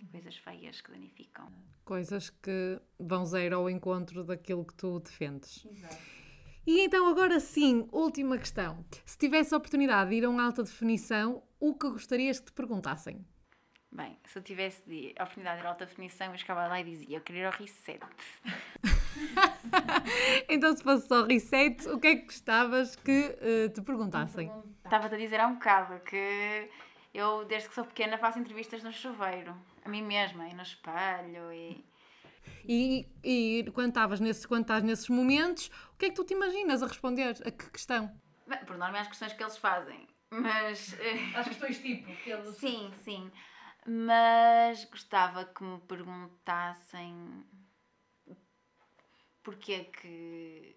e 0.00 0.06
coisas 0.06 0.36
feias 0.36 0.80
que 0.80 0.90
danificam. 0.90 1.48
Coisas 1.84 2.30
que 2.30 2.80
vão 2.98 3.24
zero 3.24 3.56
ao 3.56 3.70
encontro 3.70 4.24
daquilo 4.24 4.64
que 4.64 4.74
tu 4.74 5.00
defendes. 5.00 5.64
Exato. 5.66 5.96
E 6.66 6.80
então, 6.82 7.06
agora 7.08 7.40
sim, 7.40 7.88
última 7.92 8.36
questão. 8.36 8.84
Se 9.06 9.16
tivesse 9.16 9.54
a 9.54 9.56
oportunidade 9.56 10.10
de 10.10 10.16
ir 10.16 10.24
a 10.26 10.28
um 10.30 10.38
alta 10.38 10.62
definição, 10.62 11.42
o 11.58 11.74
que 11.74 11.88
gostarias 11.88 12.38
que 12.40 12.46
te 12.46 12.52
perguntassem? 12.52 13.24
Bem, 13.90 14.18
se 14.26 14.38
eu 14.38 14.42
tivesse 14.42 14.82
de- 14.86 15.14
a 15.18 15.22
oportunidade 15.22 15.56
de 15.56 15.62
ir 15.62 15.66
à 15.66 15.70
alta 15.70 15.86
definição, 15.86 16.30
eu 16.30 16.36
chegava 16.36 16.66
lá 16.68 16.78
e 16.78 16.84
dizia: 16.84 17.16
Eu 17.16 17.20
queria 17.22 17.42
ir 17.42 17.46
ao 17.46 17.52
reset. 17.52 18.00
Então, 20.48 20.74
se 20.76 20.82
fosse 20.82 21.06
só 21.08 21.24
reset, 21.24 21.88
o 21.88 21.98
que 21.98 22.06
é 22.06 22.16
que 22.16 22.26
gostavas 22.26 22.96
que 22.96 23.36
eh, 23.40 23.68
te 23.68 23.80
perguntassem? 23.82 24.50
Estava-te 24.84 25.14
a 25.14 25.18
dizer 25.18 25.40
há 25.40 25.46
um 25.46 25.54
bocado 25.54 25.98
que 26.00 26.68
eu, 27.12 27.44
desde 27.46 27.68
que 27.68 27.74
sou 27.74 27.84
pequena, 27.84 28.16
faço 28.18 28.38
entrevistas 28.38 28.82
no 28.82 28.92
chuveiro, 28.92 29.54
a 29.88 29.90
mim 29.90 30.02
mesma, 30.02 30.46
e 30.48 30.54
no 30.54 30.62
espelho. 30.62 31.52
E... 31.52 31.84
E, 32.64 33.08
e 33.24 33.70
quando, 33.72 33.88
estavas 33.88 34.20
nesses, 34.20 34.44
quando 34.44 34.62
estás 34.62 34.82
nesses 34.82 35.08
momentos, 35.08 35.70
o 35.94 35.96
que 35.96 36.06
é 36.06 36.08
que 36.10 36.14
tu 36.14 36.24
te 36.24 36.34
imaginas 36.34 36.82
a 36.82 36.86
responder? 36.86 37.30
A 37.44 37.50
que 37.50 37.70
questão? 37.70 38.14
Bem, 38.46 38.58
por 38.66 38.76
norma 38.76 38.98
é 38.98 39.00
as 39.00 39.08
questões 39.08 39.32
que 39.32 39.42
eles 39.42 39.56
fazem, 39.56 40.06
mas. 40.30 40.94
eh, 41.00 41.34
As 41.36 41.48
questões 41.48 41.78
tipo. 41.78 42.14
que 42.22 42.30
eles- 42.30 42.56
Sim, 42.56 42.92
sim. 43.04 43.30
Mas 43.86 44.84
gostava 44.84 45.44
que 45.46 45.64
me 45.64 45.78
perguntassem 45.80 47.44
porquê 49.42 49.72
é 49.72 49.84
que. 49.84 50.76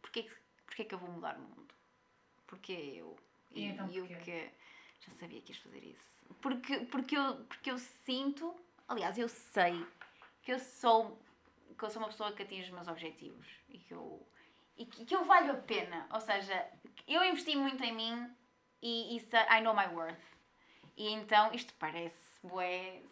Porquê, 0.00 0.22
que- 0.22 0.36
porquê 0.66 0.82
é 0.82 0.84
que 0.84 0.94
eu 0.94 0.98
vou 0.98 1.10
mudar 1.10 1.36
o 1.36 1.40
mundo? 1.42 1.74
Porquê 2.46 2.72
eu? 2.96 3.16
E 3.52 3.64
então 3.64 3.86
o 3.86 3.92
porquê? 3.92 4.16
que. 4.16 4.50
Já 5.04 5.12
sabia 5.18 5.40
que 5.40 5.52
ias 5.52 5.58
fazer 5.60 5.82
isso. 5.84 6.15
Porque, 6.40 6.78
porque, 6.86 7.16
eu, 7.16 7.36
porque 7.46 7.70
eu 7.70 7.78
sinto, 7.78 8.54
aliás, 8.88 9.18
eu 9.18 9.28
sei 9.28 9.84
que 10.42 10.52
eu 10.52 10.58
sou 10.58 11.18
que 11.78 11.84
eu 11.84 11.90
sou 11.90 12.00
uma 12.00 12.08
pessoa 12.08 12.32
que 12.32 12.42
atinge 12.42 12.64
os 12.64 12.70
meus 12.70 12.88
objetivos 12.88 13.46
e 13.68 13.78
que 13.78 13.92
eu, 13.92 14.26
e 14.78 14.86
que, 14.86 15.04
que 15.04 15.14
eu 15.14 15.24
valho 15.24 15.52
a 15.52 15.56
pena. 15.56 16.06
Ou 16.10 16.20
seja, 16.20 16.66
eu 17.06 17.22
investi 17.22 17.54
muito 17.54 17.82
em 17.84 17.92
mim 17.92 18.30
e 18.82 19.16
isso 19.16 19.36
I 19.36 19.60
know 19.60 19.74
my 19.74 19.86
worth. 19.94 20.16
E 20.96 21.12
então 21.12 21.52
isto 21.52 21.74
parece 21.74 22.16
bué, 22.42 23.02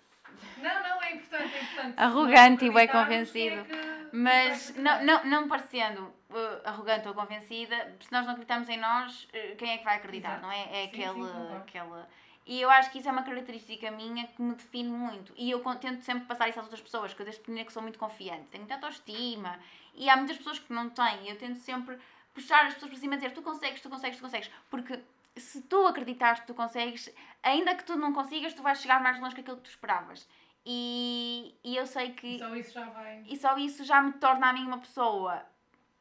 Não, 0.57 0.83
não, 0.83 1.03
é 1.03 1.15
importante, 1.15 1.55
é 1.55 1.63
importante. 1.63 1.95
Arrogante 1.99 2.65
e 2.65 2.71
bué 2.71 2.85
Acreditarmos 2.85 3.31
convencido. 3.31 3.61
é 3.61 3.65
que 3.65 4.17
mas 4.17 4.75
não, 4.77 5.05
não, 5.05 5.25
não 5.25 5.49
parecendo 5.49 6.03
uh, 6.31 6.61
arrogante 6.65 7.09
ou 7.09 7.15
convencida, 7.15 7.97
se 8.01 8.13
nós 8.13 8.25
não 8.25 8.33
acreditamos 8.33 8.69
em 8.69 8.79
nós, 8.79 9.25
uh, 9.25 9.57
quem 9.57 9.73
é 9.73 9.79
que 9.79 9.85
vai 9.85 9.97
acreditar, 9.97 10.39
Exato. 10.39 10.43
não 10.43 10.53
é? 10.53 10.85
É 10.85 10.89
Sim, 10.89 10.97
sim, 10.97 11.05
aquele, 11.05 11.27
concordo. 11.27 11.57
aquela. 11.57 12.09
E 12.47 12.61
eu 12.61 12.69
acho 12.71 12.91
que 12.91 12.99
isso 12.99 13.09
é 13.09 13.13
uma 13.13 13.23
característica 13.23 13.91
minha 13.91 14.27
que 14.27 14.43
me 14.43 14.55
define 14.55 14.91
muito. 14.91 15.33
E 15.37 15.51
eu 15.51 15.61
tento 15.81 16.03
sempre 16.03 16.27
passar 16.27 16.49
isso 16.49 16.59
às 16.59 16.67
outras 16.67 16.83
pessoas, 16.83 17.15
que 17.15 17.21
eu 17.21 17.25
desde 17.25 17.41
pequenina 17.41 17.65
que 17.65 17.73
sou 17.73 17.83
muito 17.83 17.99
confiante, 17.99 18.49
tenho 18.51 18.65
muita 18.65 18.75
autoestima. 18.75 19.59
E 19.95 20.11
há 20.11 20.17
muitas 20.17 20.37
pessoas 20.37 20.59
que 20.59 20.73
não 20.73 20.91
têm. 20.91 21.25
E 21.25 21.31
eu 21.31 21.39
tento 21.39 21.59
sempre 21.61 21.99
puxar 22.35 22.67
as 22.67 22.75
pessoas 22.75 22.91
para 22.91 23.01
cima 23.01 23.15
e 23.15 23.17
dizer 23.17 23.33
tu 23.33 23.41
consegues, 23.43 23.81
tu 23.81 23.89
consegues, 23.89 24.19
tu 24.19 24.23
consegues. 24.23 24.51
Porque 24.69 25.01
se 25.37 25.63
tu 25.63 25.87
acreditares 25.87 26.41
que 26.41 26.47
tu 26.47 26.55
consegues, 26.55 27.11
ainda 27.43 27.75
que 27.75 27.85
tu 27.85 27.97
não 27.97 28.13
consigas, 28.13 28.53
tu 28.53 28.63
vais 28.63 28.79
chegar 28.81 29.01
mais 29.03 29.19
longe 29.19 29.35
que 29.35 29.41
aquilo 29.41 29.57
que 29.57 29.63
tu 29.65 29.71
esperavas. 29.71 30.29
E, 30.67 31.55
e 31.65 31.77
eu 31.77 31.87
sei 31.87 32.11
que. 32.13 32.39
Só 32.39 32.55
isso 32.55 32.73
já 32.73 32.85
vai. 32.87 33.23
E 33.27 33.37
só 33.37 33.57
isso 33.59 33.85
já 33.85 34.01
me 34.03 34.13
torna 34.15 34.49
a 34.49 34.53
mim 34.53 34.67
uma 34.67 34.79
pessoa 34.79 35.43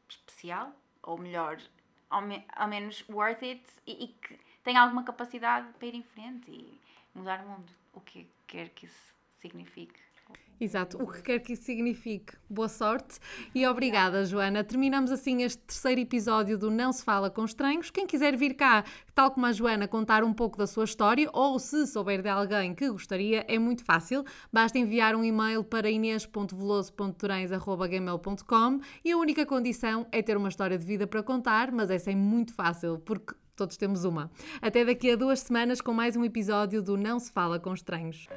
especial, 0.09 0.71
ou 1.01 1.17
melhor, 1.17 1.57
ao, 2.09 2.21
me- 2.21 2.45
ao 2.55 2.67
menos 2.67 3.03
worth 3.09 3.43
it, 3.43 3.63
e, 3.85 4.05
e 4.05 4.07
que 4.09 4.39
tem 4.63 4.77
alguma 4.77 5.03
capacidade 5.03 5.67
para 5.73 5.87
ir 5.87 5.95
em 5.95 6.03
frente 6.03 6.49
e 6.49 6.79
mudar 7.13 7.43
o 7.43 7.49
mundo. 7.49 7.69
O 7.93 7.99
que 8.01 8.27
quer 8.47 8.69
que 8.69 8.85
isso 8.85 9.13
signifique. 9.39 9.99
Exato, 10.59 11.01
o 11.01 11.07
que 11.11 11.21
quer 11.21 11.39
que 11.39 11.53
isso 11.53 11.63
signifique. 11.63 12.35
Boa 12.49 12.67
sorte 12.69 13.19
e 13.53 13.67
obrigada, 13.67 14.23
Joana. 14.23 14.63
Terminamos 14.63 15.11
assim 15.11 15.43
este 15.43 15.61
terceiro 15.61 15.99
episódio 15.99 16.57
do 16.57 16.71
Não 16.71 16.93
Se 16.93 17.03
Fala 17.03 17.29
com 17.29 17.43
Estranhos. 17.43 17.91
Quem 17.91 18.07
quiser 18.07 18.37
vir 18.37 18.53
cá, 18.53 18.85
tal 19.13 19.31
como 19.31 19.45
a 19.45 19.51
Joana, 19.51 19.89
contar 19.89 20.23
um 20.23 20.33
pouco 20.33 20.57
da 20.57 20.65
sua 20.65 20.85
história 20.85 21.29
ou 21.33 21.59
se 21.59 21.85
souber 21.85 22.21
de 22.21 22.29
alguém 22.29 22.73
que 22.73 22.89
gostaria, 22.89 23.43
é 23.49 23.59
muito 23.59 23.83
fácil. 23.83 24.23
Basta 24.53 24.79
enviar 24.79 25.15
um 25.15 25.23
e-mail 25.25 25.65
para 25.65 25.89
inês.veloso.torães.gmail.com 25.89 28.79
e 29.03 29.11
a 29.11 29.17
única 29.17 29.45
condição 29.45 30.07
é 30.11 30.21
ter 30.21 30.37
uma 30.37 30.47
história 30.47 30.77
de 30.77 30.85
vida 30.85 31.05
para 31.05 31.21
contar, 31.21 31.73
mas 31.73 31.89
essa 31.89 32.09
é 32.09 32.15
muito 32.15 32.53
fácil, 32.53 32.99
porque 32.99 33.35
todos 33.55 33.77
temos 33.77 34.03
uma. 34.03 34.31
Até 34.61 34.83
daqui 34.83 35.11
a 35.11 35.15
duas 35.15 35.39
semanas 35.39 35.81
com 35.81 35.93
mais 35.93 36.15
um 36.15 36.25
episódio 36.25 36.81
do 36.81 36.97
Não 36.97 37.19
Se 37.19 37.31
Fala 37.31 37.59
com 37.59 37.73
Estranhos. 37.73 38.27